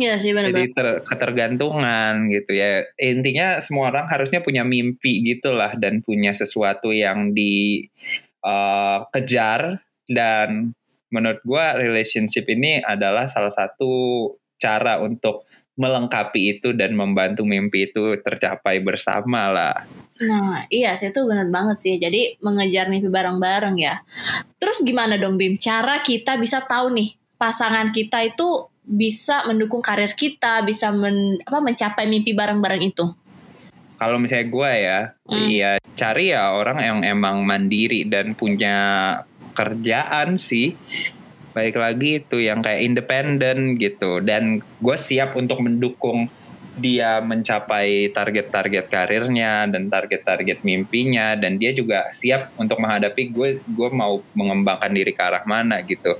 Iya 0.00 0.16
sih 0.16 0.32
jadi 0.32 0.48
benar-benar. 0.48 0.72
ter- 0.72 1.04
ketergantungan 1.04 2.32
gitu 2.32 2.56
ya 2.56 2.88
intinya 2.96 3.60
semua 3.60 3.92
orang 3.92 4.08
harusnya 4.08 4.40
punya 4.40 4.64
mimpi 4.64 5.20
gitulah 5.22 5.76
dan 5.76 6.00
punya 6.00 6.32
sesuatu 6.32 6.88
yang 6.88 7.36
dikejar 8.40 8.80
dan 10.08 10.72
menurut 11.12 11.44
gua 11.44 11.76
relationship 11.76 12.48
ini 12.48 12.80
adalah 12.80 13.28
salah 13.28 13.52
satu 13.52 13.92
cara 14.56 15.04
untuk 15.04 15.44
melengkapi 15.76 16.60
itu 16.60 16.72
dan 16.72 16.96
membantu 16.96 17.44
mimpi 17.44 17.92
itu 17.92 18.16
tercapai 18.24 18.80
bersama 18.80 19.52
lah 19.52 19.84
Nah, 20.20 20.68
iya 20.68 21.00
sih 21.00 21.08
itu 21.08 21.24
benar 21.24 21.48
banget 21.48 21.76
sih. 21.80 21.94
Jadi 21.96 22.36
mengejar 22.44 22.92
mimpi 22.92 23.08
bareng-bareng 23.08 23.76
ya. 23.80 24.04
Terus 24.60 24.84
gimana 24.84 25.16
dong 25.16 25.40
Bim? 25.40 25.56
Cara 25.56 26.04
kita 26.04 26.36
bisa 26.36 26.60
tahu 26.60 26.92
nih 26.92 27.16
pasangan 27.40 27.88
kita 27.88 28.20
itu 28.28 28.68
bisa 28.84 29.44
mendukung 29.46 29.84
karir 29.84 30.12
kita, 30.16 30.64
bisa 30.64 30.90
men, 30.90 31.38
apa 31.44 31.58
mencapai 31.60 32.08
mimpi 32.08 32.32
bareng-bareng 32.32 32.84
itu. 32.84 33.06
kalau 34.00 34.16
misalnya 34.16 34.48
gue 34.48 34.70
ya, 34.80 35.00
Hmm. 35.28 35.48
ya 35.52 35.72
cari 35.92 36.32
ya 36.32 36.56
orang 36.56 36.80
yang 36.80 36.98
emang 37.04 37.44
mandiri 37.44 38.08
dan 38.08 38.32
punya 38.32 38.78
kerjaan 39.52 40.40
sih. 40.40 40.72
Baik 41.52 41.76
lagi 41.76 42.24
itu 42.24 42.40
yang 42.40 42.64
kayak 42.64 42.80
independen 42.80 43.76
gitu. 43.76 44.24
Dan 44.24 44.64
gue 44.80 44.96
siap 44.96 45.36
untuk 45.36 45.60
mendukung 45.60 46.32
dia 46.80 47.20
mencapai 47.20 48.08
target-target 48.08 48.88
karirnya 48.88 49.68
dan 49.68 49.92
target-target 49.92 50.64
mimpinya 50.64 51.36
dan 51.36 51.60
dia 51.60 51.76
juga 51.76 52.08
siap 52.16 52.56
untuk 52.56 52.80
menghadapi 52.80 53.28
gue 53.28 53.60
gue 53.60 53.88
mau 53.92 54.24
mengembangkan 54.32 54.96
diri 54.96 55.12
ke 55.12 55.20
arah 55.20 55.44
mana 55.44 55.84
gitu. 55.84 56.16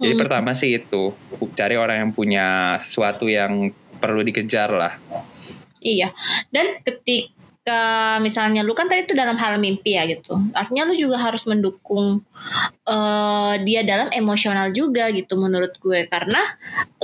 Jadi 0.00 0.16
Hmm. 0.16 0.22
pertama 0.24 0.50
sih 0.56 0.80
itu 0.80 1.12
cari 1.52 1.76
orang 1.76 2.08
yang 2.08 2.12
punya 2.16 2.46
sesuatu 2.80 3.28
yang 3.28 3.68
perlu 4.00 4.24
dikejar 4.24 4.72
lah. 4.72 4.96
Iya. 5.84 6.16
Dan 6.48 6.80
ketika 6.80 8.16
misalnya 8.24 8.64
lu 8.64 8.72
kan 8.72 8.88
tadi 8.88 9.04
itu 9.04 9.12
dalam 9.12 9.36
hal 9.36 9.60
mimpi 9.60 9.92
ya 9.92 10.08
gitu. 10.08 10.40
Artinya 10.56 10.88
lu 10.88 10.96
juga 10.96 11.20
harus 11.20 11.44
mendukung 11.44 12.24
eh, 12.88 13.54
dia 13.60 13.84
dalam 13.84 14.08
emosional 14.08 14.72
juga 14.72 15.12
gitu 15.12 15.36
menurut 15.36 15.76
gue 15.76 16.08
karena 16.08 16.40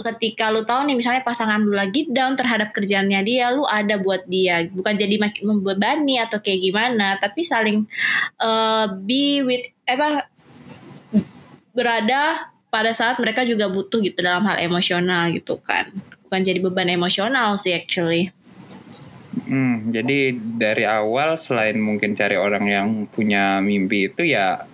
ketika 0.01 0.49
lu 0.49 0.65
tahu 0.65 0.89
nih 0.89 0.97
misalnya 0.97 1.21
pasangan 1.21 1.61
lu 1.61 1.77
lagi 1.77 2.09
down 2.09 2.33
terhadap 2.33 2.73
kerjaannya 2.73 3.21
dia, 3.29 3.53
lu 3.53 3.69
ada 3.69 4.01
buat 4.01 4.25
dia. 4.25 4.65
Bukan 4.73 4.97
jadi 4.97 5.21
makin 5.21 5.53
membebani 5.53 6.17
atau 6.17 6.41
kayak 6.41 6.65
gimana, 6.65 7.21
tapi 7.21 7.45
saling 7.45 7.85
eh, 8.41 8.87
be 9.05 9.45
with 9.45 9.69
apa 9.85 10.33
berada 11.77 12.56
pada 12.69 12.93
saat 12.93 13.17
mereka 13.23 13.47
juga 13.47 13.71
butuh 13.71 14.03
gitu 14.03 14.19
dalam 14.21 14.45
hal 14.47 14.61
emosional 14.61 15.31
gitu 15.33 15.59
kan. 15.63 15.91
Bukan 16.27 16.41
jadi 16.43 16.59
beban 16.59 16.91
emosional 16.91 17.55
sih 17.57 17.73
actually. 17.73 18.35
Hmm, 19.47 19.93
jadi 19.95 20.35
dari 20.35 20.83
awal 20.89 21.39
selain 21.39 21.79
mungkin 21.79 22.19
cari 22.19 22.35
orang 22.35 22.65
yang 22.67 22.89
punya 23.07 23.63
mimpi 23.63 24.11
itu 24.11 24.27
ya 24.27 24.65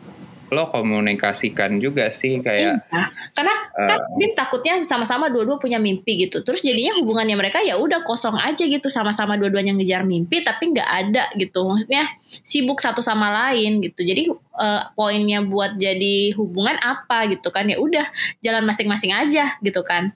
lo 0.52 0.68
komunikasikan 0.68 1.80
juga 1.80 2.12
sih 2.12 2.38
kayak 2.44 2.60
Iya, 2.60 3.04
karena 3.32 3.54
kan 3.88 3.98
Eh. 4.04 4.18
Bim 4.20 4.32
takutnya 4.36 4.84
sama-sama 4.84 5.32
dua-dua 5.32 5.56
punya 5.56 5.80
mimpi 5.80 6.28
gitu. 6.28 6.44
Terus 6.44 6.60
jadinya 6.60 6.92
hubungannya 7.00 7.32
mereka 7.40 7.64
ya 7.64 7.80
udah 7.80 8.04
kosong 8.04 8.36
aja 8.36 8.68
gitu 8.68 8.92
sama-sama 8.92 9.40
dua-duanya 9.40 9.72
ngejar 9.72 10.04
mimpi 10.04 10.44
tapi 10.44 10.76
nggak 10.76 10.88
ada 10.88 11.24
gitu. 11.40 11.64
Maksudnya 11.64 12.12
sibuk 12.44 12.84
satu 12.84 13.00
sama 13.00 13.32
lain 13.32 13.80
gitu. 13.80 14.04
Jadi 14.04 14.28
eh, 14.36 14.82
poinnya 14.92 15.40
buat 15.40 15.80
jadi 15.80 16.36
hubungan 16.36 16.76
apa 16.84 17.32
gitu 17.32 17.48
kan 17.48 17.64
ya 17.72 17.80
udah 17.80 18.04
jalan 18.44 18.68
masing-masing 18.68 19.16
aja 19.16 19.56
gitu 19.64 19.80
kan. 19.80 20.12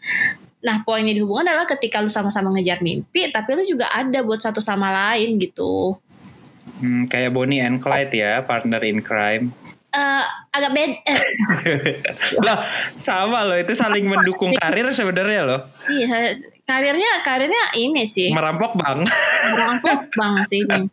Nah 0.60 0.84
poinnya 0.84 1.16
di 1.16 1.24
hubungan 1.24 1.48
adalah 1.56 1.68
ketika 1.68 2.04
lu 2.04 2.12
sama-sama 2.12 2.52
ngejar 2.52 2.84
mimpi 2.84 3.32
tapi 3.32 3.56
lu 3.56 3.64
juga 3.64 3.88
ada 3.88 4.20
buat 4.20 4.44
satu 4.44 4.60
sama 4.60 4.92
lain 4.92 5.40
gitu. 5.40 5.96
hmm, 6.84 7.08
kayak 7.08 7.32
Bonnie 7.32 7.64
and 7.64 7.80
Clyde 7.80 8.12
ya 8.12 8.44
partner 8.44 8.84
in 8.84 9.00
crime. 9.00 9.54
Eh, 9.96 10.22
agak 10.52 10.70
beda. 10.76 10.96
Eh, 11.08 11.20
Loh, 12.44 12.58
sama 13.00 13.48
loh 13.48 13.56
itu 13.56 13.72
saling 13.72 14.04
mendukung 14.04 14.52
karir 14.60 14.84
sebenarnya 14.92 15.42
loh. 15.48 15.60
iya, 15.88 16.36
karirnya 16.66 17.22
karirnya 17.22 17.64
ini 17.78 18.02
sih. 18.04 18.34
Merampok 18.34 18.74
bang. 18.74 19.06
Merangkul 19.54 19.96
bang 20.18 20.34
sih 20.42 20.66
ini. 20.66 20.90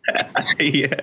Iya. 0.62 0.94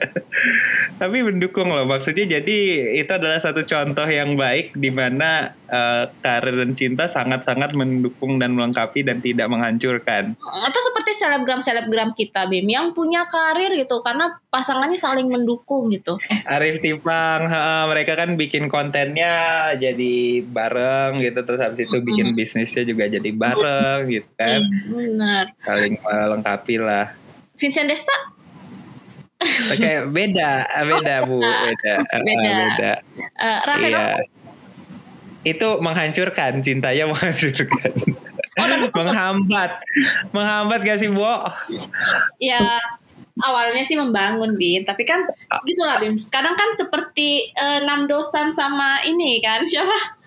Tapi 0.95 1.17
mendukung 1.27 1.67
loh 1.69 1.83
maksudnya 1.83 2.39
jadi 2.39 2.57
itu 3.03 3.11
adalah 3.11 3.43
satu 3.43 3.67
contoh 3.67 4.07
yang 4.07 4.39
baik 4.39 4.71
di 4.79 4.87
mana 4.87 5.51
eh, 5.67 6.07
karir 6.23 6.55
dan 6.55 6.71
cinta 6.79 7.11
sangat-sangat 7.11 7.75
mendukung 7.75 8.39
dan 8.39 8.55
melengkapi 8.55 9.03
dan 9.03 9.19
tidak 9.19 9.51
menghancurkan. 9.51 10.33
atau 10.41 10.81
seperti 10.81 11.11
selebgram-selebgram 11.17 12.13
kita 12.15 12.47
Bim 12.47 12.67
yang 12.69 12.95
punya 12.95 13.27
karir 13.27 13.75
gitu 13.75 13.99
karena 14.05 14.39
pasangannya 14.47 14.95
saling 14.95 15.27
mendukung 15.27 15.91
gitu. 15.91 16.15
Arif 16.47 16.79
Tipang, 16.79 17.49
ha, 17.49 17.89
mereka 17.89 18.15
kan 18.15 18.39
bikin 18.39 18.71
kontennya 18.71 19.73
jadi 19.75 20.45
bareng 20.45 21.19
gitu 21.19 21.39
terus 21.43 21.59
habis 21.59 21.87
itu 21.87 21.97
bikin 21.99 22.37
bisnisnya 22.37 22.83
juga 22.87 23.09
jadi 23.09 23.29
bareng 23.33 24.07
gitu 24.07 24.29
kan. 24.37 24.60
Benar. 24.89 25.45
Saling 25.63 25.95
melengkapi 26.01 26.75
lah. 26.81 27.13
Vincent 27.55 27.87
Desta 27.89 28.17
Oke, 29.73 30.05
beda, 30.13 30.69
beda 30.85 31.15
Bu, 31.25 31.41
beda. 31.41 31.93
Ah, 31.97 32.21
Beda. 32.21 32.51
beda. 32.53 32.91
eh 33.41 33.59
Rafael 33.65 33.93
Iya. 33.97 34.09
Itu 35.41 35.81
menghancurkan, 35.81 36.61
cintanya 36.61 37.09
menghancurkan. 37.09 37.93
Oh, 38.61 38.67
menghambat. 38.93 39.81
Menghambat 40.29 40.79
gak 40.85 41.01
sih, 41.01 41.09
Bo? 41.09 41.25
ya 42.37 42.61
awalnya 43.41 43.81
sih 43.81 43.97
membangun 43.97 44.53
Bim, 44.59 44.85
tapi 44.85 45.07
kan 45.09 45.25
gitu 45.65 45.81
lah 45.81 45.97
Bim. 45.97 46.13
Sekarang 46.13 46.53
kan 46.53 46.69
seperti 46.77 47.49
eh, 47.57 47.79
enam 47.81 48.05
dosan 48.05 48.53
sama 48.53 49.01
ini 49.07 49.41
kan 49.41 49.65
siapa? 49.65 50.20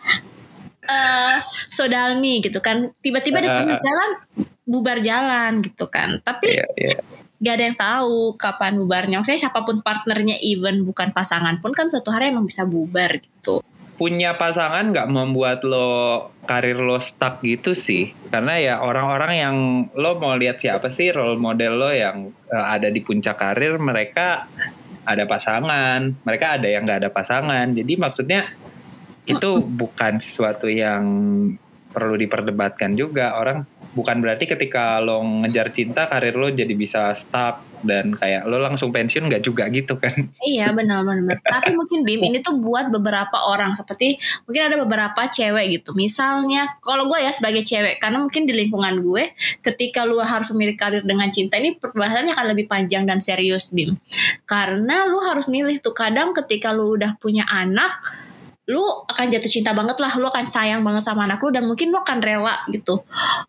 Eh 0.84 1.36
Sodalmi 1.68 2.40
gitu 2.40 2.60
kan. 2.60 2.92
Tiba-tiba 2.98 3.38
di 3.40 3.48
Ah, 3.48 3.56
pinggir 3.60 3.78
ah. 3.78 3.82
jalan 3.82 4.10
bubar 4.64 4.98
jalan 5.00 5.52
gitu 5.60 5.86
kan. 5.88 6.20
Tapi 6.20 6.48
Iya, 6.50 6.66
iya. 6.76 6.98
gak 7.36 7.54
ada 7.56 7.64
yang 7.64 7.76
tahu 7.76 8.18
kapan 8.36 8.76
bubarnya. 8.76 9.20
Maksudnya 9.20 9.48
siapa 9.48 9.60
pun 9.62 9.80
partnernya 9.80 10.40
even 10.40 10.82
bukan 10.82 11.12
pasangan 11.12 11.60
pun 11.60 11.72
kan 11.72 11.88
suatu 11.88 12.08
hari 12.08 12.32
emang 12.32 12.44
bisa 12.44 12.64
bubar 12.64 13.16
gitu. 13.18 13.60
punya 13.94 14.34
pasangan 14.34 14.90
nggak 14.90 15.06
membuat 15.06 15.62
lo 15.62 16.26
karir 16.50 16.82
lo 16.82 16.98
stuck 16.98 17.38
gitu 17.46 17.78
sih 17.78 18.10
karena 18.26 18.58
ya 18.58 18.74
orang-orang 18.82 19.32
yang 19.38 19.56
lo 19.94 20.18
mau 20.18 20.34
lihat 20.34 20.58
siapa 20.58 20.90
sih 20.90 21.14
role 21.14 21.38
model 21.38 21.78
lo 21.78 21.94
yang 21.94 22.34
eh, 22.50 22.66
ada 22.74 22.90
di 22.90 22.98
puncak 22.98 23.38
karir 23.38 23.78
mereka 23.78 24.50
ada 25.06 25.30
pasangan 25.30 26.10
mereka 26.26 26.58
ada 26.58 26.66
yang 26.66 26.82
nggak 26.82 27.06
ada 27.06 27.10
pasangan 27.14 27.70
jadi 27.70 27.94
maksudnya 27.94 28.50
itu 29.24 29.50
bukan 29.80 30.20
sesuatu 30.20 30.68
yang 30.68 31.04
perlu 31.94 32.18
diperdebatkan 32.18 32.98
juga 32.98 33.38
orang 33.38 33.62
bukan 33.94 34.18
berarti 34.18 34.50
ketika 34.50 34.98
lo 34.98 35.22
ngejar 35.22 35.70
cinta 35.70 36.10
karir 36.10 36.34
lo 36.34 36.50
jadi 36.50 36.74
bisa 36.74 37.14
stuck 37.14 37.62
dan 37.86 38.18
kayak 38.18 38.42
lo 38.50 38.58
langsung 38.58 38.90
pensiun 38.90 39.30
nggak 39.30 39.44
juga 39.46 39.70
gitu 39.70 39.94
kan 40.02 40.26
Iya 40.42 40.74
benar-benar. 40.74 41.38
Tapi 41.54 41.78
mungkin 41.78 42.02
Bim 42.02 42.18
ini 42.26 42.42
tuh 42.42 42.58
buat 42.58 42.90
beberapa 42.90 43.46
orang 43.46 43.78
seperti 43.78 44.18
mungkin 44.48 44.66
ada 44.66 44.76
beberapa 44.82 45.30
cewek 45.30 45.78
gitu. 45.78 45.94
Misalnya 45.94 46.74
kalau 46.82 47.06
gue 47.06 47.22
ya 47.22 47.30
sebagai 47.30 47.62
cewek 47.62 48.02
karena 48.02 48.18
mungkin 48.18 48.50
di 48.50 48.52
lingkungan 48.56 48.98
gue 48.98 49.30
ketika 49.62 50.02
lu 50.02 50.18
harus 50.18 50.50
memilih 50.50 50.74
karir 50.74 51.06
dengan 51.06 51.30
cinta 51.30 51.62
ini 51.62 51.78
perbahasannya 51.78 52.34
akan 52.34 52.46
lebih 52.56 52.66
panjang 52.66 53.06
dan 53.06 53.22
serius 53.22 53.70
Bim. 53.70 53.94
Karena 54.48 55.06
lu 55.06 55.22
harus 55.22 55.46
milih 55.46 55.78
tuh 55.78 55.94
kadang 55.94 56.34
ketika 56.34 56.74
lu 56.74 56.98
udah 56.98 57.14
punya 57.22 57.46
anak 57.46 58.23
lu 58.70 58.84
akan 59.10 59.26
jatuh 59.28 59.50
cinta 59.50 59.76
banget 59.76 60.00
lah, 60.00 60.12
lu 60.16 60.26
akan 60.28 60.48
sayang 60.48 60.80
banget 60.80 61.04
sama 61.04 61.28
anak 61.28 61.40
lu 61.44 61.52
dan 61.52 61.68
mungkin 61.68 61.92
lu 61.92 62.00
akan 62.00 62.18
rela 62.24 62.64
gitu 62.72 63.04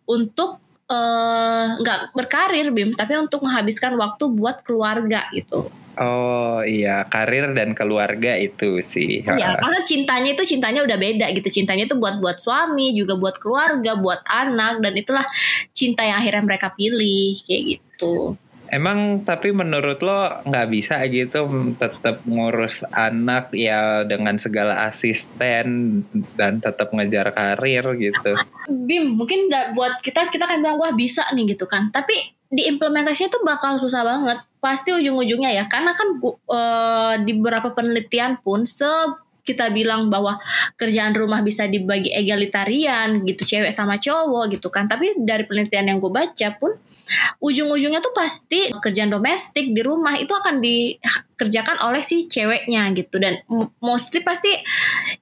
untuk 0.07 0.59
eh, 0.91 1.65
nggak 1.79 2.11
berkarir 2.11 2.69
Bim, 2.75 2.91
tapi 2.93 3.15
untuk 3.15 3.43
menghabiskan 3.43 3.95
waktu 3.95 4.27
buat 4.31 4.61
keluarga 4.67 5.27
gitu. 5.31 5.71
Oh 5.95 6.59
iya, 6.59 7.07
karir 7.07 7.55
dan 7.55 7.71
keluarga 7.71 8.35
itu 8.35 8.83
sih. 8.83 9.23
Iya, 9.23 9.55
karena 9.55 9.79
cintanya 9.87 10.35
itu 10.35 10.43
cintanya 10.43 10.83
udah 10.83 10.99
beda 10.99 11.31
gitu. 11.31 11.47
Cintanya 11.63 11.87
itu 11.87 11.95
buat 11.95 12.19
buat 12.19 12.35
suami, 12.35 12.91
juga 12.91 13.15
buat 13.15 13.39
keluarga, 13.39 13.95
buat 13.95 14.19
anak 14.27 14.83
dan 14.83 14.93
itulah 14.99 15.23
cinta 15.71 16.03
yang 16.03 16.19
akhirnya 16.19 16.43
mereka 16.43 16.75
pilih 16.75 17.39
kayak 17.47 17.79
gitu. 17.79 18.35
Emang 18.75 19.23
tapi 19.23 19.55
menurut 19.55 20.03
lo 20.03 20.43
nggak 20.43 20.67
bisa 20.67 20.99
gitu 21.07 21.47
tetap 21.79 22.19
ngurus 22.27 22.83
anak 22.91 23.55
ya 23.55 24.03
dengan 24.03 24.35
segala 24.35 24.91
asisten 24.91 26.03
dan 26.35 26.59
tetap 26.59 26.91
ngejar 26.91 27.31
karir 27.31 27.95
gitu. 27.95 28.35
Bim, 28.67 29.15
mungkin 29.15 29.47
buat 29.47 30.03
kita 30.03 30.27
kita 30.27 30.43
kan 30.43 30.59
bilang 30.59 30.75
wah 30.75 30.91
bisa 30.91 31.23
nih 31.31 31.55
gitu 31.55 31.63
kan. 31.71 31.87
Tapi 31.87 32.35
diimplementasinya 32.51 33.31
tuh 33.31 33.47
bakal 33.47 33.79
susah 33.79 34.03
banget. 34.03 34.43
Pasti 34.59 34.91
ujung-ujungnya 34.91 35.55
ya 35.55 35.71
karena 35.71 35.95
kan 35.95 36.19
eh, 36.27 37.13
di 37.23 37.31
beberapa 37.31 37.71
penelitian 37.71 38.43
pun 38.43 38.67
se 38.67 38.91
kita 39.45 39.71
bilang 39.71 40.09
bahwa 40.11 40.41
kerjaan 40.75 41.13
rumah 41.13 41.45
bisa 41.45 41.69
dibagi 41.69 42.09
egalitarian 42.11 43.21
gitu 43.23 43.45
cewek 43.45 43.69
sama 43.69 44.01
cowok 44.01 44.57
gitu 44.57 44.73
kan 44.73 44.89
tapi 44.89 45.13
dari 45.21 45.45
penelitian 45.45 45.93
yang 45.93 45.97
gue 46.01 46.09
baca 46.09 46.49
pun 46.57 46.73
ujung-ujungnya 47.39 48.01
tuh 48.01 48.13
pasti 48.15 48.73
kerjaan 48.73 49.13
domestik 49.13 49.71
di 49.71 49.81
rumah 49.81 50.17
itu 50.17 50.31
akan 50.33 50.59
dikerjakan 50.59 51.81
oleh 51.85 52.01
si 52.01 52.25
ceweknya 52.25 52.89
gitu. 52.97 53.21
Dan 53.21 53.41
mostly 53.79 54.25
pasti 54.25 54.51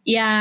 ya 0.07 0.31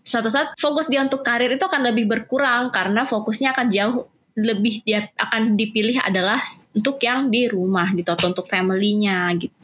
satu 0.00 0.32
saat 0.32 0.56
fokus 0.56 0.88
dia 0.88 1.04
untuk 1.04 1.22
karir 1.22 1.54
itu 1.54 1.64
akan 1.64 1.92
lebih 1.92 2.08
berkurang 2.08 2.72
karena 2.72 3.06
fokusnya 3.06 3.52
akan 3.54 3.66
jauh 3.70 4.08
lebih 4.38 4.80
dia 4.86 5.10
akan 5.18 5.58
dipilih 5.58 6.00
adalah 6.00 6.40
untuk 6.72 7.02
yang 7.02 7.28
di 7.28 7.50
rumah 7.50 7.92
gitu 7.92 8.08
atau 8.14 8.32
untuk 8.32 8.46
family-nya 8.48 9.28
gitu 9.36 9.59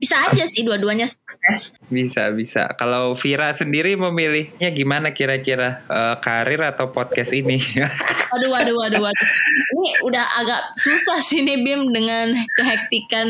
bisa 0.00 0.16
aja 0.26 0.44
sih 0.48 0.64
dua-duanya 0.64 1.06
sukses 1.06 1.76
Bisa 1.92 2.32
bisa. 2.32 2.72
Kalau 2.80 3.14
Vira 3.14 3.52
sendiri 3.54 3.94
memilihnya 3.94 4.72
gimana 4.72 5.12
kira-kira 5.12 5.80
Eh, 5.90 6.16
karir 6.22 6.62
atau 6.62 6.94
podcast 6.94 7.34
ini? 7.34 7.58
Waduh, 8.30 8.46
waduh, 8.46 8.74
waduh, 8.78 9.00
waduh. 9.02 9.26
Ini 9.74 10.06
udah 10.06 10.24
agak 10.38 10.78
susah 10.78 11.18
sih 11.18 11.42
nih 11.42 11.66
Bim 11.66 11.90
dengan 11.90 12.30
kehektikan 12.54 13.26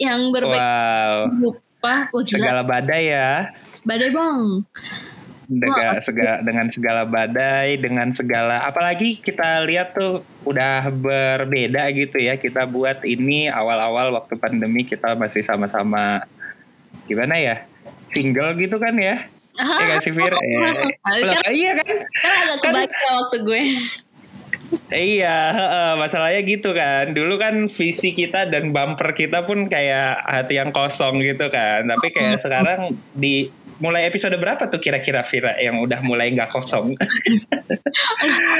yang 0.00 0.32
berbeda 0.32 0.56
wow, 0.56 1.28
rupa. 1.36 2.08
Wah 2.08 2.22
gila, 2.24 2.48
segala 2.48 2.62
badai 2.64 3.12
ya. 3.12 3.52
badai 3.84 4.08
bang. 4.08 4.64
Dengan 5.46 6.02
segala, 6.02 6.42
dengan 6.42 6.66
segala 6.74 7.02
badai, 7.06 7.78
dengan 7.78 8.10
segala 8.10 8.66
apalagi 8.66 9.22
kita 9.22 9.62
lihat 9.62 9.94
tuh 9.94 10.26
udah 10.42 10.90
berbeda 10.90 11.86
gitu 11.94 12.18
ya. 12.18 12.34
Kita 12.34 12.66
buat 12.66 13.06
ini 13.06 13.46
awal-awal 13.46 14.10
waktu 14.10 14.34
pandemi 14.42 14.82
kita 14.82 15.14
masih 15.14 15.46
sama-sama 15.46 16.26
gimana 17.06 17.38
ya? 17.38 17.56
Single 18.10 18.58
gitu 18.58 18.82
kan 18.82 18.98
ya? 18.98 19.22
Iya 19.56 19.84
gak 19.86 20.02
sih 20.02 20.12
Fir? 20.12 20.34
Ya. 20.34 20.58
Sekarang, 21.22 21.54
Iya 21.54 21.70
kan? 21.78 21.94
sekarang 22.10 22.38
agak 22.42 22.58
kebaca 22.60 23.06
waktu 23.22 23.36
gue. 23.46 23.62
Iya, 24.90 25.38
masalahnya 25.94 26.42
gitu 26.42 26.74
kan. 26.74 27.14
Dulu 27.14 27.38
kan 27.38 27.70
visi 27.70 28.10
kita 28.10 28.50
dan 28.50 28.74
bumper 28.74 29.14
kita 29.14 29.46
pun 29.46 29.70
kayak 29.70 30.26
hati 30.26 30.58
yang 30.58 30.74
kosong 30.74 31.22
gitu 31.22 31.46
kan. 31.54 31.86
Tapi 31.86 32.06
kayak 32.10 32.42
sekarang 32.42 32.98
di 33.14 33.46
mulai 33.76 34.08
episode 34.08 34.32
berapa 34.36 34.68
tuh 34.68 34.80
kira-kira 34.80 35.20
Vira 35.28 35.52
yang 35.60 35.80
udah 35.80 36.00
mulai 36.00 36.32
nggak 36.32 36.48
kosong? 36.48 36.92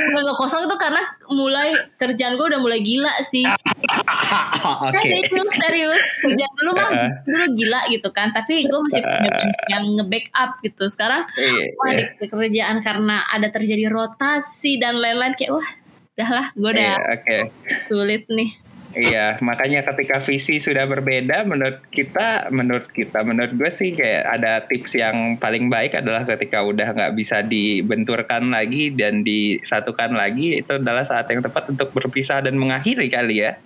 Udah 0.07 0.23
gak 0.23 0.39
kosong 0.41 0.65
itu 0.65 0.77
karena 0.81 1.03
mulai 1.29 1.69
kerjaan 2.01 2.41
gue 2.41 2.47
udah 2.49 2.61
mulai 2.61 2.81
gila 2.81 3.13
sih. 3.21 3.45
Oke. 3.45 4.97
Serius, 5.29 5.53
serius. 5.53 6.05
Kerjaan 6.25 6.53
dulu 6.57 6.71
mah 6.73 6.91
dulu 7.23 7.45
gila 7.53 7.81
gitu 7.93 8.09
kan. 8.17 8.33
Tapi 8.33 8.65
gue 8.65 8.81
masih 8.81 9.03
punya 9.05 9.31
yang 9.69 9.85
nge-backup 9.99 10.61
gitu. 10.65 10.89
Sekarang 10.89 11.29
Iya, 11.37 11.77
wah 11.77 11.91
iya. 11.93 12.07
di 12.17 12.27
kerjaan 12.27 12.81
karena 12.81 13.29
ada 13.29 13.49
terjadi 13.53 13.93
rotasi 13.93 14.81
dan 14.81 14.97
lain-lain 14.97 15.37
kayak 15.37 15.53
wah 15.53 15.69
udahlah 16.17 16.47
gue 16.57 16.71
udah 16.73 16.93
Iya, 16.97 17.13
oke. 17.21 17.37
sulit 17.85 18.25
nih. 18.33 18.51
Iya, 18.97 19.37
makanya 19.45 19.85
ketika 19.85 20.25
visi 20.25 20.57
sudah 20.57 20.89
berbeda, 20.89 21.45
menurut 21.45 21.85
kita, 21.93 22.49
menurut 22.49 22.89
kita, 22.89 23.21
menurut 23.21 23.53
gue 23.53 23.69
sih 23.69 23.93
kayak 23.93 24.25
ada 24.25 24.65
tips 24.65 24.97
yang 24.97 25.37
paling 25.37 25.69
baik 25.69 25.93
adalah 26.01 26.25
ketika 26.25 26.65
udah 26.65 26.97
nggak 26.97 27.13
bisa 27.13 27.45
dibenturkan 27.45 28.49
lagi 28.49 28.89
dan 28.97 29.21
disatukan 29.21 30.17
lagi, 30.17 30.65
itu 30.65 30.81
adalah 30.81 31.05
saat 31.05 31.29
yang 31.29 31.45
tepat 31.45 31.69
untuk 31.77 31.93
berpisah 31.93 32.41
dan 32.41 32.57
mengakhiri 32.57 33.13
kali 33.13 33.45
ya. 33.45 33.61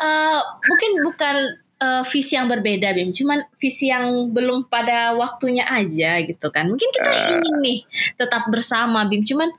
Eh, 0.00 0.40
mungkin 0.64 0.90
bukan 1.04 1.36
eh, 1.84 2.02
visi 2.08 2.32
yang 2.32 2.48
berbeda 2.48 2.96
Bim, 2.96 3.12
cuman 3.12 3.44
visi 3.60 3.92
yang 3.92 4.32
belum 4.32 4.72
pada 4.72 5.12
waktunya 5.12 5.68
aja 5.68 6.24
gitu 6.24 6.48
kan. 6.48 6.72
Mungkin 6.72 6.88
kita 6.88 7.36
ingin 7.36 7.56
nih 7.60 7.78
tetap 8.16 8.48
bersama 8.48 9.04
Bim, 9.04 9.20
cuman 9.20 9.52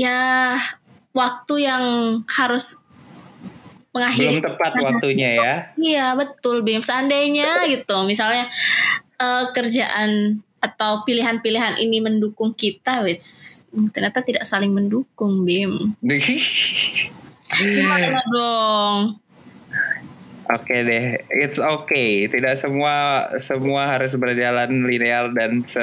ya 0.00 0.56
waktu 1.12 1.54
yang 1.68 1.84
harus 2.26 2.83
mengakhiri. 3.94 4.42
Belum 4.42 4.42
tepat 4.42 4.72
waktunya 4.86 5.30
ya. 5.38 5.54
Iya 5.78 6.06
betul 6.18 6.66
Bim. 6.66 6.82
Seandainya 6.82 7.64
gitu, 7.70 8.02
misalnya 8.04 8.50
eh, 9.22 9.44
kerjaan 9.54 10.42
atau 10.58 11.04
pilihan-pilihan 11.04 11.76
ini 11.76 12.00
mendukung 12.00 12.56
kita, 12.56 13.04
wis 13.04 13.62
ternyata 13.92 14.24
tidak 14.24 14.44
saling 14.44 14.74
mendukung 14.74 15.46
Bim. 15.46 15.94
Gimana 17.54 18.18
dong? 18.32 19.22
Oke 20.44 20.76
deh, 20.84 21.24
it's 21.32 21.56
okay. 21.56 22.28
Tidak 22.28 22.60
semua 22.60 23.26
semua 23.40 23.96
harus 23.96 24.12
berjalan 24.12 24.84
linear 24.84 25.32
dan 25.32 25.64
se 25.64 25.80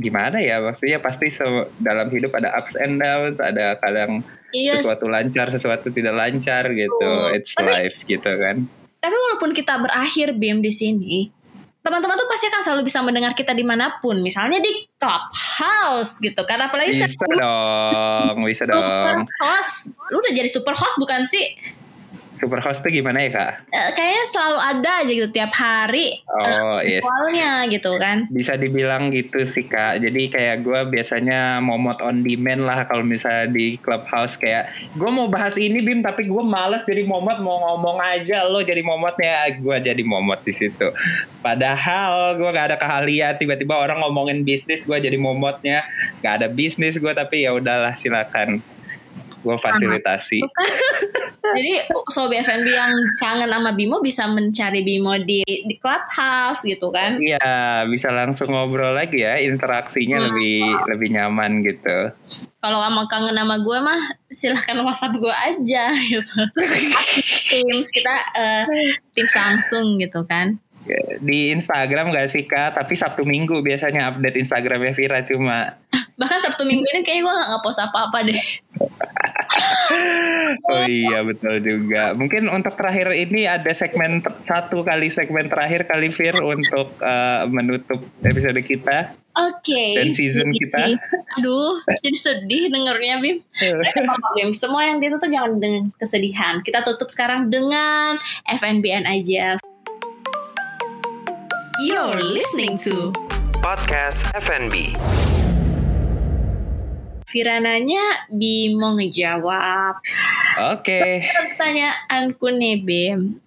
gimana 0.00 0.40
ya 0.40 0.64
maksudnya 0.64 0.96
pasti 0.96 1.28
se- 1.28 1.68
dalam 1.84 2.08
hidup 2.08 2.32
ada 2.32 2.56
ups 2.56 2.72
and 2.80 2.96
downs, 2.96 3.36
ada 3.36 3.76
kadang 3.84 4.24
Iya. 4.48 4.78
sesuatu 4.78 5.06
lancar, 5.06 5.46
sesuatu 5.48 5.88
tidak 5.88 6.12
lancar 6.12 6.70
gitu. 6.70 6.92
Betul. 6.92 7.34
It's 7.34 7.52
Tapi- 7.52 7.66
life 7.66 7.98
gitu 8.04 8.30
kan. 8.30 8.56
Tapi 8.96 9.14
walaupun 9.14 9.50
kita 9.52 9.78
berakhir 9.78 10.34
BIM 10.34 10.58
di 10.58 10.70
sini, 10.70 11.30
teman-teman 11.78 12.16
tuh 12.16 12.26
pasti 12.26 12.46
akan 12.46 12.60
selalu 12.60 12.82
bisa 12.82 12.98
mendengar 13.00 13.32
kita 13.32 13.52
di 13.52 13.62
mana 13.62 13.96
pun. 13.96 14.18
Misalnya 14.18 14.58
di 14.58 14.72
clubhouse 14.96 16.18
gitu 16.18 16.42
kan. 16.42 16.58
Apalagi 16.60 16.90
Bisa 16.90 17.06
dong, 17.06 18.42
bisa 18.42 18.64
super 18.66 19.14
dong. 19.14 19.22
host. 19.40 19.94
Lu 20.10 20.18
udah 20.18 20.32
jadi 20.32 20.50
super 20.50 20.74
host 20.74 20.98
bukan 20.98 21.22
sih? 21.24 21.44
Super 22.36 22.60
host 22.60 22.84
tuh 22.84 22.92
gimana 22.92 23.24
ya 23.26 23.30
kak? 23.32 23.50
Eh, 23.72 23.90
kayaknya 23.96 24.24
selalu 24.28 24.58
ada 24.60 24.90
aja 25.02 25.12
gitu 25.12 25.28
tiap 25.32 25.52
hari 25.56 26.20
Oh 26.26 26.78
eh, 26.80 26.98
yes. 26.98 27.02
ritualnya 27.02 27.52
gitu 27.72 27.90
kan. 27.96 28.28
Bisa 28.28 28.52
dibilang 28.60 29.08
gitu 29.12 29.44
sih 29.48 29.64
kak. 29.64 30.00
Jadi 30.04 30.28
kayak 30.32 30.62
gue 30.62 30.80
biasanya 30.88 31.58
momot 31.64 31.98
on 32.04 32.20
demand 32.20 32.68
lah 32.68 32.84
kalau 32.84 33.02
misalnya 33.02 33.48
di 33.50 33.80
clubhouse 33.80 34.36
kayak 34.36 34.68
gue 34.94 35.10
mau 35.10 35.26
bahas 35.26 35.56
ini 35.56 35.80
bim 35.80 36.04
tapi 36.04 36.28
gue 36.28 36.42
males 36.44 36.84
jadi 36.84 37.02
momot 37.08 37.40
mau 37.40 37.56
ngomong 37.72 37.98
aja 38.00 38.44
lo 38.44 38.60
jadi 38.60 38.84
momotnya 38.84 39.48
gue 39.56 39.76
jadi 39.80 40.02
momot 40.04 40.40
di 40.44 40.52
situ. 40.52 40.92
Padahal 41.40 42.36
gue 42.36 42.48
gak 42.50 42.74
ada 42.74 42.78
keahlian 42.78 43.38
tiba-tiba 43.38 43.78
orang 43.78 44.02
ngomongin 44.02 44.42
bisnis 44.42 44.84
gue 44.84 44.98
jadi 44.98 45.16
momotnya 45.16 45.86
gak 46.20 46.42
ada 46.42 46.48
bisnis 46.50 46.98
gue 47.00 47.12
tapi 47.14 47.46
ya 47.46 47.56
udahlah 47.56 47.96
silakan 47.96 48.60
gue 49.46 49.56
fasilitasi. 49.62 50.40
Jadi 51.38 51.72
Sobi 52.08 52.36
FNB 52.36 52.66
yang 52.66 52.92
kangen 53.16 53.46
sama 53.46 53.72
Bimo 53.72 53.98
bisa 53.98 54.26
mencari 54.26 54.80
Bimo 54.80 55.14
di, 55.16 55.40
di 55.42 55.74
clubhouse 55.76 56.62
gitu 56.62 56.88
kan. 56.88 57.16
Iya 57.16 57.40
bisa 57.86 58.10
langsung 58.10 58.50
ngobrol 58.50 58.92
lagi 58.92 59.20
ya 59.20 59.36
interaksinya 59.36 60.16
Hmm. 60.16 60.26
lebih 60.28 60.58
lebih 60.88 61.08
nyaman 61.12 61.62
gitu. 61.62 61.98
Kalau 62.56 62.82
sama 62.82 63.06
kangen 63.06 63.36
sama 63.36 63.56
gue 63.56 63.78
mah 63.78 64.00
silahkan 64.26 64.82
WhatsApp 64.82 65.14
gue 65.14 65.30
aja 65.30 65.84
gitu. 66.10 66.38
Teams 67.46 67.88
kita 67.90 68.14
eh, 68.34 68.64
tim 69.12 69.26
Samsung 69.26 69.98
gitu 69.98 70.26
kan. 70.26 70.58
di 71.18 71.50
Instagram 71.50 72.14
gak 72.14 72.30
sih 72.30 72.46
kak? 72.46 72.78
Tapi 72.78 72.94
Sabtu 72.94 73.26
Minggu 73.26 73.58
biasanya 73.58 74.06
update 74.06 74.38
Instagramnya 74.38 74.94
Vira 74.94 75.18
cuma 75.26 75.74
Bahkan 76.16 76.38
Sabtu 76.40 76.64
Minggu 76.64 76.84
ini 76.96 77.04
kayaknya 77.04 77.28
gue 77.28 77.34
gak 77.36 77.50
ngepost 77.52 77.80
apa-apa 77.80 78.18
deh. 78.24 78.40
Oh 80.66 80.84
iya 80.84 81.22
betul 81.24 81.62
juga. 81.62 82.12
Mungkin 82.12 82.50
untuk 82.50 82.76
terakhir 82.76 83.08
ini 83.14 83.48
ada 83.48 83.70
segmen 83.72 84.20
ter- 84.20 84.36
satu 84.44 84.84
kali 84.84 85.08
segmen 85.08 85.48
terakhir 85.48 85.86
kali 85.88 86.12
Vir 86.12 86.36
untuk 86.42 86.92
eh, 87.00 87.42
menutup 87.48 88.04
episode 88.20 88.58
kita. 88.60 89.16
Oke. 89.36 89.96
Dan 89.96 90.12
season 90.12 90.52
Jadi- 90.52 90.60
kita. 90.60 90.82
Aduh, 91.40 91.78
jadi 92.04 92.18
sedih 92.18 92.62
dengernya 92.68 93.22
Bim. 93.22 93.38
Apa-apa 94.02 94.28
Bim, 94.36 94.50
semua 94.52 94.84
yang 94.84 94.98
ditutup 95.00 95.30
jangan 95.30 95.56
dengan 95.56 95.84
kesedihan. 95.96 96.60
Kita 96.60 96.84
tutup 96.84 97.08
sekarang 97.08 97.48
dengan 97.48 98.18
FNBN 98.44 99.08
aja. 99.08 99.56
You're 101.80 102.20
listening 102.20 102.76
to 102.88 103.12
Podcast 103.60 104.26
FNB. 104.36 104.96
Virananya 107.26 108.30
Bimo 108.30 108.94
ngejawab. 108.94 109.98
Oke. 110.72 111.26
Pertanyaanku 111.26 112.46
nih 112.48 112.76
Bim. 112.78 113.42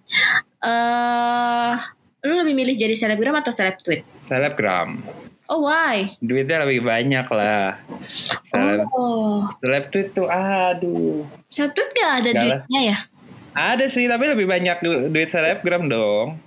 Eh, 0.60 1.72
lu 2.20 2.32
lebih 2.36 2.52
milih 2.52 2.74
jadi 2.74 2.92
selebgram 2.92 3.32
atau 3.34 3.48
seleb 3.48 3.80
tweet? 3.80 4.04
Selebgram. 4.24 5.00
Oh 5.48 5.64
why? 5.64 6.14
Duitnya 6.20 6.62
lebih 6.62 6.84
banyak 6.84 7.26
lah. 7.26 7.80
Seleb, 8.46 8.86
Oh, 8.92 9.48
seleb 9.58 9.88
tweet 9.88 10.12
tuh 10.12 10.28
aduh. 10.28 11.24
seleb 11.48 11.72
tweet 11.72 11.90
gak 11.90 12.12
ada 12.20 12.28
Gak 12.28 12.36
lah. 12.36 12.44
duitnya 12.60 12.80
ya? 12.84 12.98
Ada 13.50 13.90
sih 13.90 14.06
tapi 14.06 14.30
lebih 14.30 14.46
banyak 14.46 14.76
du- 14.78 15.08
duit 15.08 15.26
selebgram 15.26 15.88
dong. 15.88 16.38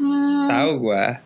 Hmm, 0.00 0.48
Tahu 0.48 0.70
gua. 0.80 1.20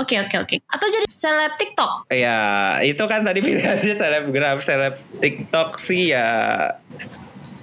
Oke 0.00 0.16
oke 0.16 0.36
oke. 0.40 0.56
Atau 0.72 0.86
jadi 0.88 1.04
seleb 1.12 1.52
TikTok? 1.60 2.08
Ya, 2.08 2.80
itu 2.80 3.04
kan 3.04 3.28
tadi 3.28 3.44
pilihannya 3.44 3.94
selebgram, 4.00 4.64
seleb 4.64 4.96
TikTok 5.20 5.76
sih 5.84 6.16
ya. 6.16 6.28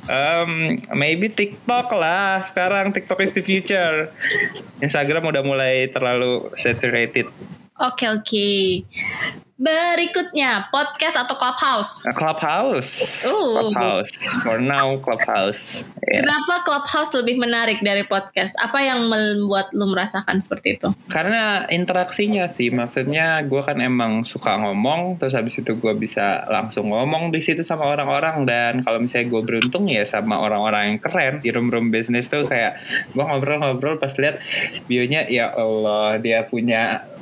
Um, 0.06 0.78
maybe 0.94 1.34
TikTok 1.34 1.90
lah. 1.98 2.46
Sekarang 2.46 2.94
TikTok 2.94 3.26
is 3.26 3.34
the 3.34 3.42
future. 3.42 4.14
Instagram 4.86 5.26
udah 5.26 5.42
mulai 5.42 5.90
terlalu 5.90 6.54
saturated. 6.54 7.26
Oke 7.82 8.06
oke. 8.06 8.50
Berikutnya 9.56 10.68
podcast 10.68 11.16
atau 11.16 11.40
clubhouse? 11.40 12.04
Nah, 12.04 12.12
Clubhouse. 12.12 13.24
Uh. 13.24 13.72
Clubhouse. 13.72 14.12
For 14.44 14.60
now, 14.60 15.00
Clubhouse. 15.00 15.80
Ya. 16.04 16.20
Kenapa 16.20 16.68
clubhouse 16.68 17.16
lebih 17.16 17.40
menarik 17.40 17.80
dari 17.80 18.04
podcast? 18.04 18.60
Apa 18.60 18.84
yang 18.84 19.08
membuat 19.08 19.72
lu 19.72 19.88
merasakan 19.96 20.44
seperti 20.44 20.76
itu? 20.76 20.92
Karena 21.08 21.64
interaksinya 21.72 22.52
sih, 22.52 22.68
maksudnya 22.68 23.48
gue 23.48 23.64
kan 23.64 23.80
emang 23.80 24.28
suka 24.28 24.60
ngomong, 24.60 25.24
terus 25.24 25.40
habis 25.40 25.56
itu 25.56 25.72
gue 25.80 25.94
bisa 25.96 26.44
langsung 26.52 26.92
ngomong 26.92 27.32
di 27.32 27.40
situ 27.40 27.64
sama 27.64 27.88
orang-orang 27.88 28.44
dan 28.44 28.84
kalau 28.84 29.00
misalnya 29.00 29.32
gue 29.32 29.42
beruntung 29.56 29.88
ya 29.88 30.04
sama 30.04 30.36
orang-orang 30.36 30.84
yang 30.92 31.00
keren 31.00 31.34
di 31.40 31.56
room-room 31.56 31.96
bisnis 31.96 32.28
tuh 32.28 32.44
kayak 32.44 32.76
gue 33.16 33.24
ngobrol-ngobrol 33.24 34.04
pas 34.04 34.12
lihat 34.20 34.44
bionya 34.92 35.32
ya 35.32 35.56
Allah 35.56 36.20
dia 36.20 36.44
punya 36.44 37.15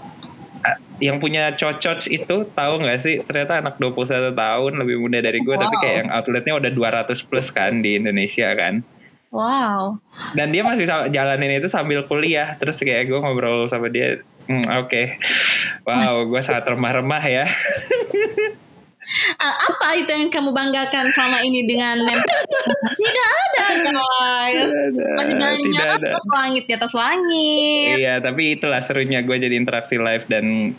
yang 0.99 1.19
punya 1.19 1.51
cocok 1.53 2.07
itu 2.07 2.35
tahu 2.51 2.73
nggak 2.79 2.99
sih? 2.99 3.19
Ternyata 3.21 3.59
anak 3.59 3.75
21 3.77 4.31
tahun 4.31 4.71
lebih 4.79 5.03
muda 5.03 5.19
dari 5.19 5.43
gue 5.43 5.55
tapi 5.55 5.75
Wow. 5.75 5.81
kayak 5.83 5.95
yang 5.99 6.09
outletnya 6.11 6.53
udah 6.55 6.71
200 6.71 7.27
plus 7.27 7.47
kan 7.51 7.79
di 7.79 7.99
Indonesia 7.99 8.49
kan. 8.55 8.83
Wow. 9.33 9.97
dan 10.37 10.53
dia 10.53 10.61
masih 10.61 10.85
jalanin 10.85 11.57
itu 11.57 11.65
sambil 11.65 12.05
kuliah. 12.05 12.53
Terus 12.61 12.77
kayak 12.77 13.09
gue 13.09 13.17
ngobrol 13.17 13.65
sama 13.65 13.89
dia 13.89 14.21
"Hmm, 14.45 14.61
oke. 14.85 15.03
Wow 15.83 16.29
gue 16.29 16.41
sangat 16.41 16.69
remah-remah 16.69 17.23
ya. 17.25 17.45
Apa 19.37 19.99
itu 19.99 20.09
yang 20.09 20.31
kamu 20.31 20.49
banggakan 20.49 21.11
selama 21.11 21.41
ini 21.41 21.67
dengan 21.67 21.99
Tidak 22.63 23.29
ada 23.29 23.65
guys. 23.91 24.71
Masih 25.19 25.35
tidak 25.35 25.49
banyak 25.51 25.99
ada. 25.99 26.09
langit 26.35 26.63
di 26.67 26.73
atas 26.73 26.93
langit. 26.95 27.95
iya 27.99 28.19
tapi 28.23 28.55
itulah 28.57 28.79
serunya 28.79 29.19
gue 29.21 29.35
jadi 29.35 29.55
interaksi 29.55 29.99
live 29.99 30.25
dan 30.31 30.75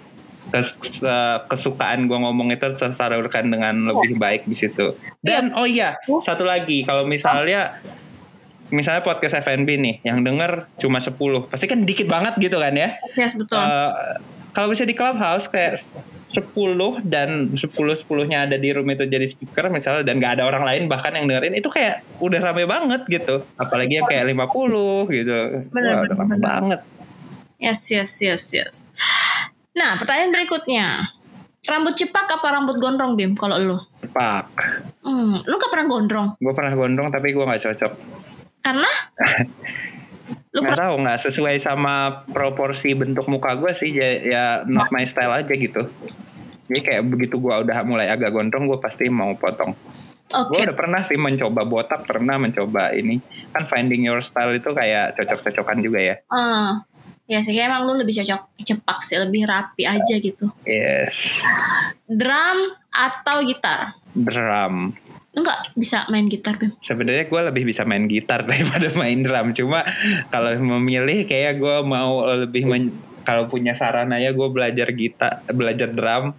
kes- 0.53 1.01
eh, 1.03 1.38
kesukaan 1.49 2.07
gue 2.07 2.18
ngomong 2.18 2.53
itu 2.53 2.66
tersalurkan 2.77 3.49
dengan 3.51 3.90
lebih 3.92 4.16
baik 4.20 4.47
di 4.49 4.57
situ. 4.57 4.97
Dan 5.20 5.53
oh 5.57 5.66
iya 5.68 5.97
satu 6.23 6.44
lagi. 6.44 6.85
Kalau 6.85 7.05
misalnya 7.09 7.81
misalnya 8.73 9.05
podcast 9.05 9.38
FNB 9.44 9.68
nih 9.77 9.94
yang 10.03 10.25
denger 10.25 10.66
cuma 10.81 10.99
10 10.99 11.14
pasti 11.53 11.68
kan 11.68 11.85
dikit 11.85 12.09
banget 12.09 12.35
gitu 12.40 12.57
kan 12.59 12.75
ya? 12.75 12.97
Yes, 13.14 13.37
betul. 13.37 13.61
Eh, 13.61 13.92
kalau 14.55 14.70
bisa 14.70 14.87
di 14.87 14.94
clubhouse 14.94 15.51
kayak 15.51 15.83
10 16.35 17.07
dan 17.07 17.55
10 17.55 17.70
10-nya 17.70 18.51
ada 18.51 18.59
di 18.59 18.75
room 18.75 18.90
itu 18.90 19.07
jadi 19.07 19.31
speaker 19.31 19.70
misalnya 19.70 20.03
dan 20.03 20.18
gak 20.18 20.42
ada 20.42 20.51
orang 20.51 20.66
lain 20.66 20.83
bahkan 20.90 21.14
yang 21.14 21.31
dengerin 21.31 21.55
itu 21.55 21.70
kayak 21.70 22.03
udah 22.18 22.42
rame 22.42 22.66
banget 22.66 23.07
gitu. 23.07 23.47
Apalagi 23.55 24.03
yang 24.03 24.07
kayak 24.11 24.27
50 24.27 25.14
gitu. 25.14 25.38
Bener, 25.70 25.94
Wah, 25.94 26.03
bener, 26.03 26.05
udah 26.11 26.16
rame 26.18 26.35
bener. 26.35 26.42
banget. 26.42 26.81
Yes, 27.62 27.87
yes, 27.88 28.18
yes, 28.18 28.44
yes. 28.51 28.77
Nah, 29.79 29.94
pertanyaan 29.97 30.35
berikutnya. 30.35 31.14
Rambut 31.64 31.97
cepak 31.97 32.29
apa 32.29 32.47
rambut 32.53 32.77
gondrong, 32.77 33.16
Bim, 33.16 33.33
kalau 33.38 33.57
lu? 33.57 33.79
Cepak. 34.05 34.53
Hmm, 35.01 35.40
lu 35.47 35.55
gak 35.57 35.73
pernah 35.73 35.87
gondrong? 35.88 36.29
Gue 36.37 36.53
pernah 36.53 36.77
gondrong 36.77 37.09
tapi 37.09 37.33
gue 37.33 37.40
gak 37.40 37.62
cocok. 37.62 37.92
Karena? 38.61 38.90
lu 40.55 40.62
Gak 40.62 40.79
pernah, 40.79 40.87
tahu 40.87 40.95
nggak 41.03 41.21
sesuai 41.27 41.57
sama 41.59 42.23
proporsi 42.31 42.95
bentuk 42.95 43.27
muka 43.27 43.59
gue 43.59 43.75
sih 43.75 43.90
ya, 43.90 44.11
ya 44.23 44.45
not 44.71 44.95
my 44.95 45.03
style 45.03 45.35
aja 45.35 45.51
gitu. 45.51 45.90
Jadi 46.71 46.81
kayak 46.81 47.03
begitu 47.11 47.43
gue 47.43 47.51
udah 47.51 47.83
mulai 47.83 48.07
agak 48.07 48.31
gondrong 48.31 48.71
gue 48.71 48.79
pasti 48.79 49.11
mau 49.11 49.35
potong. 49.35 49.75
oke. 50.31 50.55
Gue 50.55 50.62
udah 50.62 50.79
pernah 50.79 51.03
sih 51.03 51.19
mencoba 51.19 51.67
botak, 51.67 52.07
pernah 52.07 52.38
mencoba 52.38 52.95
ini. 52.95 53.19
Kan 53.51 53.67
finding 53.67 54.07
your 54.07 54.23
style 54.23 54.55
itu 54.55 54.71
kayak 54.71 55.19
cocok-cocokan 55.19 55.83
juga 55.83 55.99
ya. 56.01 56.17
Ah, 56.31 56.87
ya 57.27 57.43
sih, 57.43 57.53
emang 57.59 57.90
lu 57.90 57.99
lebih 57.99 58.14
cocok 58.23 58.55
cepak 58.62 58.99
sih, 59.03 59.19
lebih 59.19 59.51
rapi 59.51 59.85
aja 59.90 60.14
gitu. 60.23 60.55
Yes. 60.64 61.43
Drum 62.07 62.79
atau 62.95 63.43
gitar? 63.43 63.99
Drum. 64.14 64.95
Lu 65.35 65.42
gak 65.42 65.75
bisa 65.75 66.07
main 66.09 66.31
gitar, 66.31 66.55
Bim? 66.57 66.70
Sebenarnya 66.79 67.27
gue 67.27 67.40
lebih 67.51 67.62
bisa 67.66 67.83
main 67.83 68.07
gitar 68.07 68.42
daripada 68.49 68.94
main 68.94 69.20
drum. 69.23 69.51
Cuma 69.51 69.83
kalau 70.31 70.55
memilih 70.59 71.27
kayak 71.27 71.59
gue 71.59 71.77
mau 71.83 72.23
lebih 72.27 72.64
men- 72.70 72.97
kalau 73.25 73.49
punya 73.49 73.73
sarana 73.73 74.20
ya 74.20 74.37
gue 74.37 74.49
belajar 74.53 74.92
gitar, 74.92 75.40
belajar 75.49 75.88
drum 75.88 76.37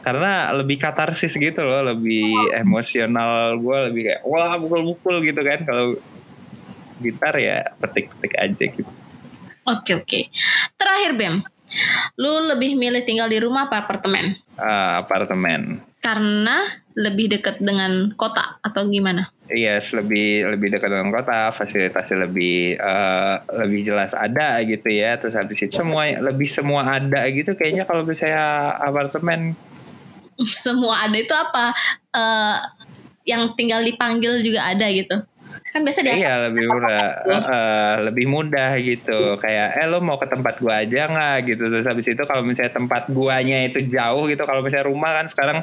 karena 0.00 0.48
lebih 0.56 0.80
katarsis 0.80 1.36
gitu 1.36 1.60
loh, 1.60 1.92
lebih 1.92 2.24
emosional 2.56 3.60
gue 3.60 3.78
lebih 3.92 4.02
kayak 4.08 4.22
wah 4.24 4.56
pukul-pukul 4.56 5.20
gitu 5.28 5.40
kan. 5.44 5.60
Kalau 5.68 6.00
gitar 7.04 7.36
ya 7.36 7.68
petik-petik 7.76 8.32
aja 8.40 8.64
gitu. 8.64 8.90
Oke, 9.68 9.92
oke. 9.94 10.20
Terakhir, 10.74 11.12
Bim. 11.14 11.34
Lu 12.18 12.48
lebih 12.50 12.74
milih 12.80 13.04
tinggal 13.06 13.28
di 13.30 13.38
rumah 13.38 13.70
apa 13.70 13.86
apartemen? 13.86 14.34
Ah, 14.58 15.04
apartemen. 15.04 15.91
Karena 16.02 16.66
lebih 16.98 17.30
dekat 17.30 17.62
dengan 17.62 18.10
kota 18.18 18.58
atau 18.58 18.84
gimana? 18.90 19.30
Yes, 19.46 19.94
lebih 19.94 20.50
lebih 20.50 20.74
dekat 20.74 20.90
dengan 20.90 21.14
kota, 21.14 21.54
fasilitasnya 21.54 22.26
lebih 22.26 22.74
eh, 22.74 23.34
lebih 23.62 23.80
jelas 23.86 24.10
ada 24.12 24.58
gitu 24.66 24.90
ya. 24.90 25.14
Terus 25.16 25.38
habis 25.38 25.62
itu 25.62 25.78
semua 25.78 26.10
lebih 26.18 26.50
semua 26.50 26.98
ada 26.98 27.22
gitu. 27.30 27.54
Kayaknya 27.54 27.86
kalau 27.86 28.02
misalnya 28.02 28.74
apartemen, 28.82 29.54
Semua 30.64 31.06
ada 31.06 31.16
itu 31.16 31.34
apa? 31.34 31.76
Eh, 32.12 32.58
yang 33.28 33.54
tinggal 33.54 33.84
dipanggil 33.86 34.42
juga 34.42 34.66
ada 34.66 34.86
gitu. 34.90 35.22
Kan 35.72 35.82
biasa 35.82 36.04
dia 36.04 36.12
Iya 36.14 36.34
lebih 36.46 36.68
mudah, 36.68 37.00
Eh, 37.24 37.94
lebih 38.04 38.26
mudah 38.28 38.70
gitu. 38.76 39.40
Kayak, 39.40 39.72
eh 39.74 39.86
lo 39.88 39.98
mau 39.98 40.14
ke 40.14 40.28
tempat 40.28 40.60
gua 40.60 40.84
aja 40.84 41.08
nggak 41.08 41.48
gitu. 41.48 41.64
Terus 41.66 41.88
habis 41.88 42.04
itu 42.04 42.22
kalau 42.22 42.44
misalnya 42.44 42.70
tempat 42.70 43.08
guanya 43.08 43.64
itu 43.64 43.80
jauh 43.88 44.28
gitu. 44.28 44.44
Kalau 44.44 44.60
misalnya 44.60 44.86
rumah 44.86 45.16
kan 45.16 45.26
sekarang 45.26 45.58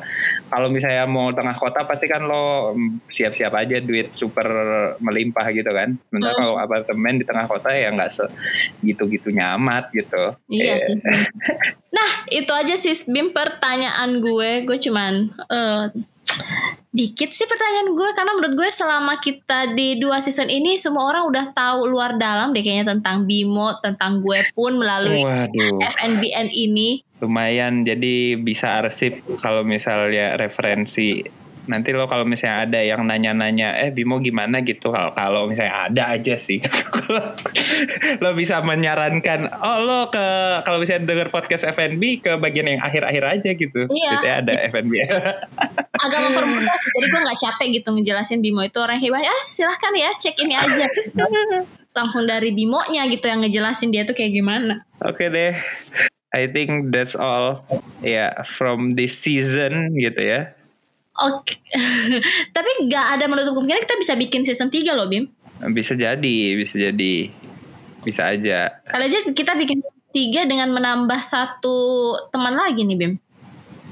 kalau 0.48 0.68
misalnya 0.68 1.06
mau 1.06 1.30
tengah 1.30 1.54
kota 1.56 1.86
pasti 1.86 2.06
kan 2.06 2.26
lo 2.26 2.74
siap-siap 3.08 3.54
aja 3.54 3.78
duit 3.80 4.10
super 4.12 4.50
melimpah 4.98 5.46
gitu 5.52 5.70
kan. 5.70 5.94
Sementara 6.10 6.32
Hmm. 6.32 6.42
kalau 6.42 6.56
apartemen 6.58 7.14
di 7.16 7.26
tengah 7.26 7.46
kota 7.46 7.70
ya 7.70 7.90
nggak 7.90 8.10
se 8.10 8.26
gitu-gitu 8.82 9.30
nyamat 9.30 9.94
gitu. 9.94 10.34
Iya 10.48 10.74
Eh, 10.74 10.80
sih. 10.80 10.98
Nah, 11.90 12.10
itu 12.30 12.50
aja 12.50 12.76
sih 12.76 12.94
Bim 13.08 13.30
pertanyaan 13.30 14.18
gue. 14.20 14.62
Gue 14.64 14.78
cuman 14.80 15.14
eh, 15.44 15.84
dikit 16.90 17.30
sih 17.30 17.46
pertanyaan 17.46 17.94
gue 17.94 18.10
karena 18.18 18.32
menurut 18.34 18.54
gue 18.58 18.70
selama 18.74 19.22
kita 19.22 19.78
di 19.78 20.02
dua 20.02 20.18
season 20.18 20.50
ini 20.50 20.74
semua 20.74 21.06
orang 21.06 21.30
udah 21.30 21.46
tahu 21.54 21.86
luar 21.86 22.18
dalam 22.18 22.50
deh 22.50 22.66
kayaknya 22.66 22.98
tentang 22.98 23.30
Bimo, 23.30 23.78
tentang 23.86 24.26
gue 24.26 24.42
pun 24.58 24.74
melalui 24.82 25.22
Waduh. 25.22 25.78
FNBN 25.86 26.50
ini. 26.50 27.06
lumayan 27.20 27.84
jadi 27.84 28.40
bisa 28.40 28.80
arsip 28.80 29.20
kalau 29.44 29.68
misalnya 29.68 30.40
referensi 30.40 31.20
nanti 31.70 31.94
lo 31.94 32.10
kalau 32.10 32.26
misalnya 32.26 32.66
ada 32.66 32.80
yang 32.82 33.06
nanya-nanya 33.06 33.78
eh 33.78 33.92
Bimo 33.94 34.18
gimana 34.18 34.66
gitu 34.66 34.90
kalau 34.90 35.14
kalau 35.14 35.46
misalnya 35.46 35.86
ada 35.86 36.18
aja 36.18 36.40
sih 36.40 36.58
lo 38.24 38.32
bisa 38.34 38.64
menyarankan 38.66 39.52
oh 39.52 39.78
lo 39.84 40.00
ke 40.10 40.26
kalau 40.66 40.82
misalnya 40.82 41.12
denger 41.14 41.30
podcast 41.30 41.68
FNB 41.68 42.26
ke 42.26 42.32
bagian 42.42 42.66
yang 42.72 42.82
akhir-akhir 42.82 43.24
aja 43.28 43.50
gitu 43.54 43.86
Iya. 43.86 44.12
Ya, 44.24 44.34
ada 44.42 44.54
FNB 44.72 44.94
Agak 46.00 46.20
mempermudah 46.26 46.76
sih, 46.76 46.90
jadi 46.96 47.06
gue 47.08 47.22
nggak 47.24 47.40
capek 47.40 47.68
gitu 47.76 47.90
ngejelasin 47.92 48.40
Bimo 48.40 48.64
itu 48.64 48.80
orang 48.80 48.98
hebat. 48.98 49.24
Ah 49.24 49.44
silahkan 49.46 49.92
ya 49.94 50.10
cek 50.16 50.36
ini 50.40 50.56
aja. 50.56 50.86
Langsung 51.98 52.24
dari 52.24 52.54
Bimonya 52.54 53.10
gitu 53.10 53.26
yang 53.28 53.42
ngejelasin 53.42 53.90
dia 53.90 54.06
tuh 54.06 54.14
kayak 54.14 54.32
gimana. 54.32 54.86
oke 55.00 55.20
deh 55.20 55.58
I 56.30 56.46
think 56.46 56.94
that's 56.94 57.18
all 57.18 57.66
ya 58.00 58.32
from 58.46 58.94
this 58.94 59.18
season 59.18 59.98
gitu 59.98 60.22
ya 60.22 60.54
Oke. 61.20 61.60
Tapi 62.56 62.70
nggak 62.88 63.06
ada 63.20 63.26
menutup 63.28 63.58
kemungkinan 63.58 63.84
kita 63.84 63.96
bisa 64.00 64.14
bikin 64.16 64.48
season 64.48 64.72
3 64.72 64.96
loh 64.96 65.10
Bim. 65.10 65.28
bisa 65.76 65.92
jadi 65.92 66.38
bisa 66.56 66.80
jadi 66.80 67.14
bisa 68.00 68.22
aja 68.32 68.80
Kali 68.88 69.04
aja 69.04 69.20
kita 69.28 69.52
bikin 69.60 69.76
season 69.76 70.00
3 70.46 70.48
dengan 70.48 70.70
menambah 70.72 71.20
satu 71.20 71.76
teman 72.32 72.56
lagi 72.56 72.88
nih 72.88 72.96
Bim. 72.96 73.14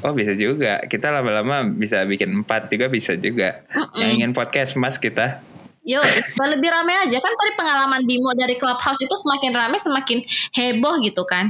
Oh 0.05 0.13
bisa 0.13 0.37
juga. 0.37 0.81
Kita 0.85 1.09
lama-lama 1.09 1.65
bisa 1.73 2.05
bikin 2.05 2.43
empat 2.45 2.69
juga 2.69 2.85
bisa 2.89 3.17
juga. 3.17 3.65
Mm-mm. 3.73 3.97
Yang 3.97 4.09
ingin 4.21 4.31
podcast 4.37 4.77
mas 4.77 4.97
kita. 5.01 5.41
Yo, 5.87 6.03
lebih 6.43 6.67
rame 6.67 6.91
aja 6.99 7.15
kan 7.15 7.31
tadi 7.31 7.55
pengalaman 7.55 8.03
Bimo 8.03 8.35
dari 8.35 8.59
Clubhouse 8.59 8.99
itu 8.99 9.15
semakin 9.15 9.55
rame 9.55 9.79
semakin 9.79 10.19
heboh 10.51 10.99
gitu 10.99 11.23
kan. 11.23 11.47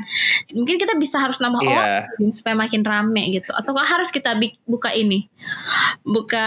Mungkin 0.54 0.78
kita 0.78 0.94
bisa 0.94 1.18
harus 1.18 1.42
nambah 1.42 1.66
Iya. 1.66 2.06
orang 2.06 2.30
supaya 2.30 2.54
makin 2.54 2.86
rame 2.86 3.34
gitu. 3.34 3.50
Atau 3.58 3.74
harus 3.74 4.14
kita 4.14 4.38
buka 4.70 4.94
ini, 4.94 5.26
buka 6.06 6.46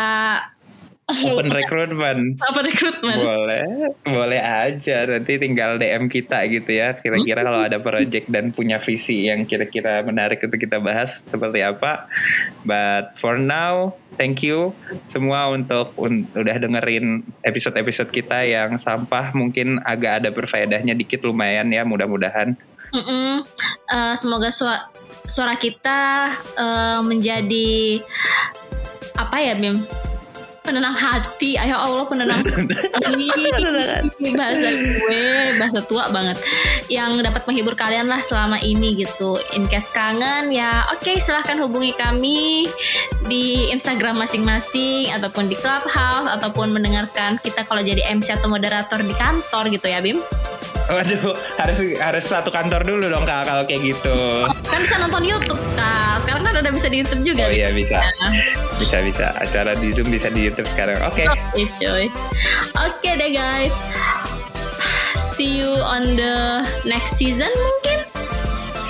Open 1.10 1.50
recruitment. 1.50 2.38
apa 2.40 2.58
rekrutmen? 2.62 3.18
Boleh, 3.18 3.62
boleh 4.02 4.40
aja. 4.40 5.04
Nanti 5.04 5.36
tinggal 5.36 5.76
DM 5.76 6.06
kita 6.06 6.46
gitu 6.46 6.70
ya. 6.70 6.94
Kira-kira 6.94 7.42
kalau 7.42 7.60
ada 7.60 7.78
project 7.78 8.30
dan 8.30 8.50
punya 8.50 8.78
visi 8.78 9.26
yang 9.26 9.44
kira-kira 9.44 10.00
menarik 10.00 10.40
untuk 10.40 10.56
kita 10.56 10.78
bahas 10.78 11.20
seperti 11.26 11.60
apa. 11.60 12.06
But 12.62 13.18
for 13.18 13.36
now, 13.36 13.94
thank 14.14 14.40
you 14.40 14.72
semua 15.06 15.50
untuk 15.50 15.92
un- 15.96 16.30
udah 16.32 16.56
dengerin 16.56 17.26
episode-episode 17.42 18.10
kita 18.10 18.46
yang 18.46 18.78
sampah 18.78 19.34
mungkin 19.34 19.82
agak 19.82 20.22
ada 20.24 20.30
berfaedahnya 20.30 20.94
dikit 20.94 21.26
lumayan 21.26 21.68
ya 21.68 21.82
mudah-mudahan. 21.82 22.54
Mm-mm. 22.90 23.46
Eh, 23.86 24.14
semoga 24.18 24.50
suara, 24.50 24.82
suara 25.26 25.54
kita 25.54 26.30
eh, 26.58 26.98
menjadi 27.06 28.02
apa 29.14 29.36
ya 29.38 29.54
Bim? 29.54 29.78
Penenang 30.70 30.94
hati, 30.94 31.58
ayo 31.58 31.74
Allah 31.74 32.06
penenang 32.06 32.46
hati. 32.46 33.26
bahasa 34.38 34.70
gue, 34.70 35.26
bahasa 35.58 35.82
tua 35.82 36.06
banget. 36.14 36.38
Yang 36.86 37.26
dapat 37.26 37.42
menghibur 37.42 37.74
kalian 37.74 38.06
lah 38.06 38.22
selama 38.22 38.62
ini 38.62 39.02
gitu. 39.02 39.34
In 39.58 39.66
case 39.66 39.90
kangen 39.90 40.54
ya, 40.54 40.86
oke 40.94 41.18
silahkan 41.18 41.58
hubungi 41.58 41.90
kami 41.98 42.70
di 43.26 43.74
Instagram 43.74 44.22
masing-masing 44.22 45.10
ataupun 45.10 45.50
di 45.50 45.58
Clubhouse 45.58 46.30
ataupun 46.38 46.70
mendengarkan 46.70 47.42
kita 47.42 47.66
kalau 47.66 47.82
jadi 47.82 48.06
MC 48.06 48.38
atau 48.38 48.46
moderator 48.46 49.02
di 49.02 49.14
kantor 49.18 49.74
gitu 49.74 49.90
ya 49.90 49.98
Bim. 49.98 50.22
Waduh, 50.90 51.34
harus 51.54 51.78
harus 52.02 52.24
satu 52.26 52.50
kantor 52.50 52.82
dulu 52.82 53.06
dong 53.06 53.22
kak 53.22 53.46
kalau 53.46 53.62
kayak 53.62 53.94
gitu. 53.94 54.44
Kan 54.66 54.82
bisa 54.82 54.98
nonton 54.98 55.22
YouTube 55.22 55.62
kak. 55.78 56.26
Sekarang 56.26 56.42
kan 56.42 56.52
udah 56.58 56.72
bisa 56.74 56.86
di 56.90 56.96
YouTube 57.02 57.22
juga. 57.22 57.46
Oh 57.46 57.54
iya 57.54 57.70
bisa, 57.70 58.00
bisa 58.74 58.98
bisa. 59.06 59.26
Acara 59.38 59.78
di 59.78 59.94
Zoom 59.94 60.10
bisa 60.10 60.28
di 60.34 60.50
YouTube 60.50 60.66
sekarang. 60.74 60.98
Oke, 61.06 61.30
Oke 61.30 61.64
cuy. 61.78 62.06
Oke 62.74 63.10
deh 63.14 63.30
guys. 63.30 63.74
See 65.34 65.62
you 65.62 65.72
on 65.86 66.04
the 66.18 66.66
next 66.84 67.16
season 67.16 67.48
mungkin. 67.48 67.90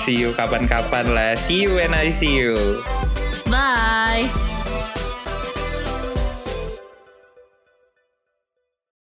see 0.01 0.17
you 0.17 0.33
kapan-kapan 0.33 1.05
lah. 1.13 1.37
See 1.37 1.63
you 1.63 1.77
when 1.77 1.93
I 1.93 2.09
see 2.11 2.33
you. 2.41 2.57
Bye. 3.47 4.50